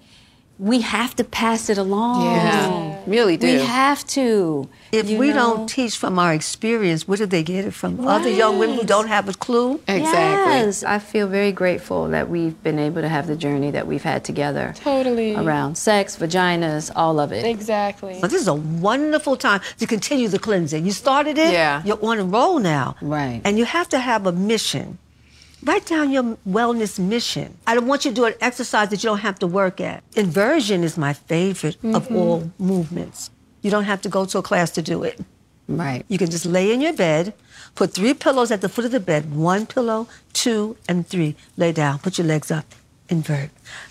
we 0.60 0.82
have 0.82 1.16
to 1.16 1.24
pass 1.24 1.70
it 1.70 1.78
along. 1.78 2.22
Yeah, 2.22 3.00
really 3.06 3.38
do. 3.38 3.46
We 3.46 3.60
have 3.64 4.06
to. 4.08 4.68
If 4.92 5.08
we 5.08 5.28
know? 5.28 5.34
don't 5.56 5.66
teach 5.66 5.96
from 5.96 6.18
our 6.18 6.34
experience, 6.34 7.08
where 7.08 7.16
do 7.16 7.24
they 7.24 7.42
get 7.42 7.64
it 7.64 7.70
from? 7.72 8.06
Other 8.06 8.28
young 8.28 8.58
women 8.58 8.76
who 8.76 8.84
don't 8.84 9.08
have 9.08 9.26
a 9.28 9.32
clue? 9.32 9.80
Exactly. 9.88 10.06
Yes, 10.06 10.84
I 10.84 10.98
feel 10.98 11.26
very 11.28 11.50
grateful 11.50 12.08
that 12.08 12.28
we've 12.28 12.62
been 12.62 12.78
able 12.78 13.00
to 13.00 13.08
have 13.08 13.26
the 13.26 13.36
journey 13.36 13.70
that 13.70 13.86
we've 13.86 14.02
had 14.02 14.22
together. 14.22 14.74
Totally. 14.76 15.34
Around 15.34 15.76
sex, 15.78 16.16
vaginas, 16.16 16.90
all 16.94 17.18
of 17.20 17.32
it. 17.32 17.46
Exactly. 17.46 18.18
But 18.20 18.30
this 18.30 18.42
is 18.42 18.48
a 18.48 18.54
wonderful 18.54 19.36
time 19.36 19.62
to 19.78 19.86
continue 19.86 20.28
the 20.28 20.38
cleansing. 20.38 20.84
You 20.84 20.92
started 20.92 21.38
it, 21.38 21.54
Yeah. 21.54 21.82
you're 21.86 22.04
on 22.04 22.18
a 22.18 22.24
roll 22.24 22.58
now. 22.58 22.96
Right. 23.00 23.40
And 23.46 23.56
you 23.58 23.64
have 23.64 23.88
to 23.90 23.98
have 23.98 24.26
a 24.26 24.32
mission. 24.32 24.98
Write 25.62 25.84
down 25.86 26.10
your 26.10 26.38
wellness 26.48 26.98
mission. 26.98 27.56
I 27.66 27.74
don't 27.74 27.86
want 27.86 28.04
you 28.04 28.10
to 28.10 28.14
do 28.14 28.24
an 28.24 28.34
exercise 28.40 28.88
that 28.90 29.02
you 29.02 29.10
don't 29.10 29.18
have 29.18 29.38
to 29.40 29.46
work 29.46 29.80
at. 29.80 30.02
Inversion 30.16 30.82
is 30.82 30.96
my 30.96 31.12
favorite 31.12 31.76
of 31.84 32.08
Mhm. 32.08 32.16
all 32.16 32.50
movements. 32.58 33.30
You 33.62 33.70
don't 33.70 33.84
have 33.84 34.00
to 34.02 34.08
go 34.08 34.24
to 34.24 34.38
a 34.38 34.42
class 34.42 34.70
to 34.72 34.82
do 34.82 35.02
it. 35.02 35.20
Right. 35.68 36.04
You 36.08 36.16
can 36.18 36.30
just 36.30 36.46
lay 36.46 36.72
in 36.72 36.80
your 36.80 36.94
bed, 36.94 37.34
put 37.74 37.92
three 37.92 38.14
pillows 38.14 38.50
at 38.50 38.62
the 38.62 38.68
foot 38.70 38.86
of 38.86 38.90
the 38.90 39.00
bed 39.00 39.34
one 39.34 39.66
pillow, 39.66 40.08
two, 40.32 40.76
and 40.88 41.06
three. 41.06 41.36
Lay 41.58 41.72
down, 41.72 41.98
put 41.98 42.16
your 42.16 42.26
legs 42.26 42.50
up, 42.50 42.64
invert. 43.10 43.50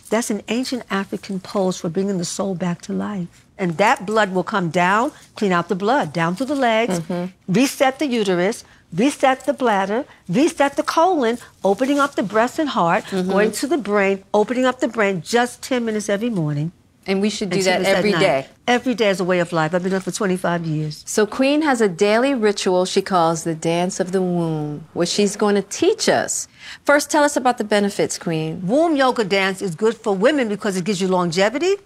That's 0.10 0.32
an 0.32 0.42
ancient 0.48 0.84
African 0.90 1.40
pose 1.40 1.78
for 1.78 1.88
bringing 1.90 2.18
the 2.18 2.26
soul 2.26 2.56
back 2.56 2.82
to 2.84 2.94
life. 2.94 3.28
And 3.60 3.78
that 3.78 4.06
blood 4.08 4.34
will 4.34 4.44
come 4.44 4.70
down, 4.70 5.12
clean 5.36 5.52
out 5.52 5.68
the 5.70 5.76
blood, 5.76 6.12
down 6.14 6.36
through 6.36 6.48
the 6.48 6.56
legs, 6.56 7.00
reset 7.48 8.00
the 8.00 8.08
uterus, 8.08 8.64
reset 8.94 9.46
the 9.46 9.54
bladder, 9.54 10.06
reset 10.28 10.76
the 10.76 10.84
colon, 10.84 11.38
opening 11.64 12.00
up 12.00 12.16
the 12.16 12.24
breast 12.24 12.60
and 12.60 12.70
heart, 12.70 13.04
mm-hmm. 13.06 13.30
going 13.30 13.52
to 13.52 13.68
the 13.68 13.78
brain, 13.78 14.24
opening 14.34 14.66
up 14.66 14.80
the 14.80 14.88
brain 14.88 15.22
just 15.22 15.62
10 15.64 15.86
minutes 15.86 16.10
every 16.10 16.30
morning. 16.30 16.72
And 17.08 17.22
we 17.22 17.32
should 17.32 17.50
do 17.50 17.64
that 17.64 17.84
every 17.86 18.12
day. 18.12 18.46
Every 18.68 18.94
day 18.94 19.10
is 19.10 19.20
a 19.20 19.24
way 19.24 19.40
of 19.40 19.52
life. 19.52 19.74
I've 19.74 19.82
been 19.82 19.90
doing 19.90 20.02
it 20.02 20.04
for 20.04 20.12
25 20.12 20.64
years. 20.66 21.04
So, 21.08 21.26
Queen 21.26 21.64
has 21.64 21.82
a 21.82 21.90
daily 21.90 22.36
ritual 22.36 22.86
she 22.86 23.02
calls 23.02 23.46
the 23.46 23.56
dance 23.56 24.00
of 24.00 24.12
the 24.12 24.22
womb, 24.22 24.88
which 24.94 25.10
she's 25.10 25.36
going 25.36 25.56
to 25.56 25.64
teach 25.64 26.08
us. 26.08 26.48
First, 26.86 27.10
tell 27.10 27.24
us 27.24 27.36
about 27.36 27.58
the 27.58 27.64
benefits, 27.64 28.20
Queen. 28.20 28.68
Womb 28.68 28.96
yoga 28.96 29.24
dance 29.24 29.64
is 29.64 29.74
good 29.74 29.98
for 29.98 30.14
women 30.14 30.50
because 30.50 30.78
it 30.78 30.84
gives 30.84 31.02
you 31.02 31.08
longevity, 31.08 31.78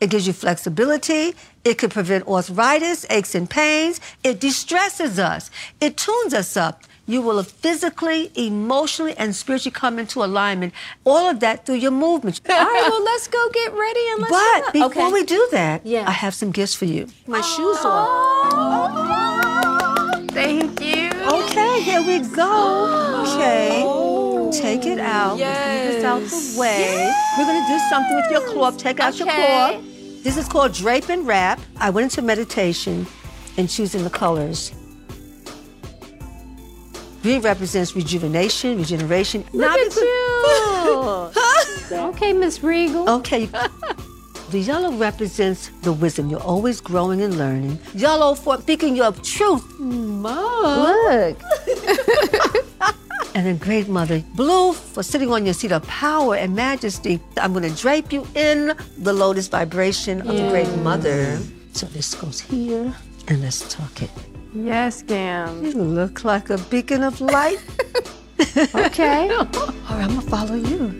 it 0.00 0.10
gives 0.10 0.26
you 0.26 0.32
flexibility, 0.32 1.34
it 1.64 1.78
can 1.78 1.90
prevent 1.90 2.26
arthritis, 2.26 3.04
aches 3.10 3.34
and 3.34 3.48
pains, 3.50 4.00
it 4.24 4.40
distresses 4.40 5.18
us, 5.18 5.50
it 5.80 5.96
tunes 5.96 6.34
us 6.34 6.56
up. 6.56 6.84
You 7.06 7.22
will 7.22 7.42
physically, 7.42 8.30
emotionally, 8.36 9.16
and 9.16 9.34
spiritually 9.34 9.72
come 9.72 9.98
into 9.98 10.22
alignment. 10.22 10.72
All 11.04 11.28
of 11.28 11.40
that 11.40 11.66
through 11.66 11.76
your 11.76 11.90
movements. 11.90 12.40
All 12.48 12.54
right, 12.56 12.86
well, 12.88 13.02
let's 13.12 13.26
go 13.26 13.48
get 13.52 13.72
ready 13.72 14.00
and 14.10 14.20
let's 14.20 14.30
go. 14.30 14.60
But 14.64 14.72
before 14.72 14.86
Okay. 15.06 15.12
we 15.12 15.24
do 15.24 15.48
that, 15.50 15.84
Yeah. 15.84 16.04
I 16.06 16.12
have 16.12 16.34
some 16.34 16.52
gifts 16.52 16.76
for 16.76 16.84
you. 16.84 17.08
My 17.26 17.40
shoes 17.40 17.78
are. 17.78 18.06
off. 18.06 18.92
Oh. 18.94 20.26
Thank 20.30 20.80
you. 20.80 21.10
Okay, 21.26 21.82
here 21.82 22.02
we 22.02 22.20
go. 22.20 23.06
Okay. 23.30 23.82
Oh. 23.84 24.50
Take 24.52 24.84
it 24.86 24.98
out. 24.98 25.36
This 25.38 26.04
out 26.04 26.20
the 26.22 26.60
way. 26.60 27.12
We're 27.38 27.44
gonna 27.44 27.66
do 27.68 27.78
something 27.90 28.16
with 28.16 28.30
your 28.30 28.40
cloth. 28.52 28.76
Take 28.78 28.98
out 29.00 29.18
your 29.18 29.28
Okay. 29.28 29.80
This 30.22 30.36
is 30.36 30.46
called 30.46 30.74
drape 30.74 31.08
and 31.08 31.26
wrap. 31.26 31.58
I 31.78 31.88
went 31.88 32.04
into 32.04 32.20
meditation 32.20 33.06
and 33.56 33.70
choosing 33.70 34.04
the 34.04 34.10
colors. 34.10 34.72
Green 37.22 37.40
represents 37.40 37.96
rejuvenation, 37.96 38.78
regeneration. 38.78 39.44
Look 39.52 39.70
at 39.70 39.96
you. 39.96 41.30
okay, 42.08 42.32
Miss 42.34 42.62
Regal. 42.62 43.08
Okay. 43.08 43.48
The 44.50 44.58
yellow 44.58 44.92
represents 44.92 45.70
the 45.82 45.92
wisdom. 45.92 46.28
You're 46.28 46.42
always 46.42 46.80
growing 46.80 47.22
and 47.22 47.38
learning. 47.38 47.78
Yellow 47.94 48.34
for 48.34 48.60
speaking 48.60 48.96
your 48.96 49.12
truth. 49.12 49.64
Mom. 49.78 50.82
Look. 50.82 51.40
and 53.34 53.46
then 53.46 53.56
great 53.56 53.88
mother. 53.88 54.22
Blue 54.34 54.72
for 54.72 55.02
sitting 55.02 55.30
on 55.32 55.44
your 55.44 55.54
seat 55.54 55.72
of 55.72 55.86
power 55.86 56.36
and 56.36 56.54
majesty. 56.54 57.20
I'm 57.36 57.52
going 57.52 57.68
to 57.68 57.80
drape 57.80 58.12
you 58.12 58.26
in 58.34 58.76
the 58.98 59.12
lotus 59.12 59.48
vibration 59.48 60.20
of 60.22 60.36
the 60.36 60.48
great 60.48 60.72
mother. 60.78 61.38
So 61.72 61.86
this 61.86 62.14
goes 62.14 62.40
here, 62.40 62.92
and 63.28 63.42
let's 63.42 63.72
tuck 63.72 64.02
it. 64.02 64.10
Yes, 64.52 65.02
Gam. 65.02 65.64
You 65.64 65.72
look 65.74 66.24
like 66.24 66.50
a 66.50 66.58
beacon 66.58 67.04
of 67.04 67.20
light. 67.20 67.62
okay. 68.74 69.30
All 69.30 69.44
right, 69.46 70.04
I'm 70.04 70.08
going 70.08 70.20
to 70.20 70.28
follow 70.28 70.54
you. 70.54 70.98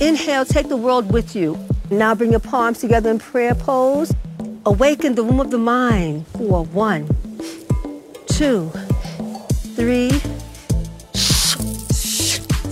Inhale, 0.00 0.44
take 0.44 0.68
the 0.68 0.76
world 0.76 1.12
with 1.12 1.34
you. 1.34 1.58
Now 1.90 2.14
bring 2.14 2.30
your 2.30 2.40
palms 2.40 2.78
together 2.78 3.10
in 3.10 3.18
prayer 3.18 3.54
pose. 3.54 4.14
Awaken 4.66 5.14
the 5.14 5.24
womb 5.24 5.40
of 5.40 5.50
the 5.50 5.58
mind 5.58 6.26
for 6.28 6.64
one, 6.66 7.06
two, 8.26 8.70
three. 9.74 10.10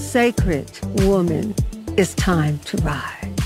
Sacred 0.08 0.70
woman, 1.02 1.54
it's 1.98 2.14
time 2.14 2.58
to 2.60 2.78
rise. 2.78 3.36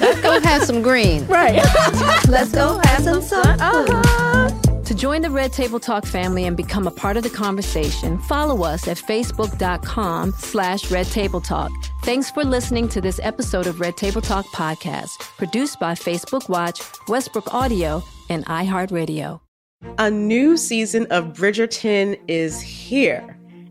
Let's 0.00 0.20
go 0.22 0.40
have 0.40 0.64
some 0.64 0.82
green. 0.82 1.24
Right. 1.28 1.54
Let's 2.28 2.50
go 2.50 2.80
have 2.82 3.04
some 3.04 3.22
sun. 3.22 3.60
Uh-huh. 3.60 4.82
To 4.82 4.94
join 4.94 5.22
the 5.22 5.30
Red 5.30 5.52
Table 5.52 5.78
Talk 5.78 6.04
family 6.04 6.46
and 6.46 6.56
become 6.56 6.88
a 6.88 6.90
part 6.90 7.16
of 7.16 7.22
the 7.22 7.30
conversation, 7.30 8.18
follow 8.22 8.64
us 8.64 8.88
at 8.88 8.96
facebook.com 8.96 10.32
slash 10.36 10.90
Red 10.90 11.06
Table 11.06 11.40
Talk. 11.40 11.70
Thanks 12.02 12.28
for 12.28 12.42
listening 12.42 12.88
to 12.88 13.00
this 13.00 13.20
episode 13.22 13.68
of 13.68 13.78
Red 13.78 13.96
Table 13.96 14.20
Talk 14.20 14.46
podcast, 14.46 15.20
produced 15.38 15.78
by 15.78 15.94
Facebook 15.94 16.48
Watch, 16.48 16.80
Westbrook 17.06 17.54
Audio, 17.54 18.02
and 18.28 18.44
iHeartRadio. 18.46 19.38
A 19.98 20.10
new 20.10 20.56
season 20.56 21.06
of 21.12 21.26
Bridgerton 21.26 22.18
is 22.26 22.60
here. 22.60 23.38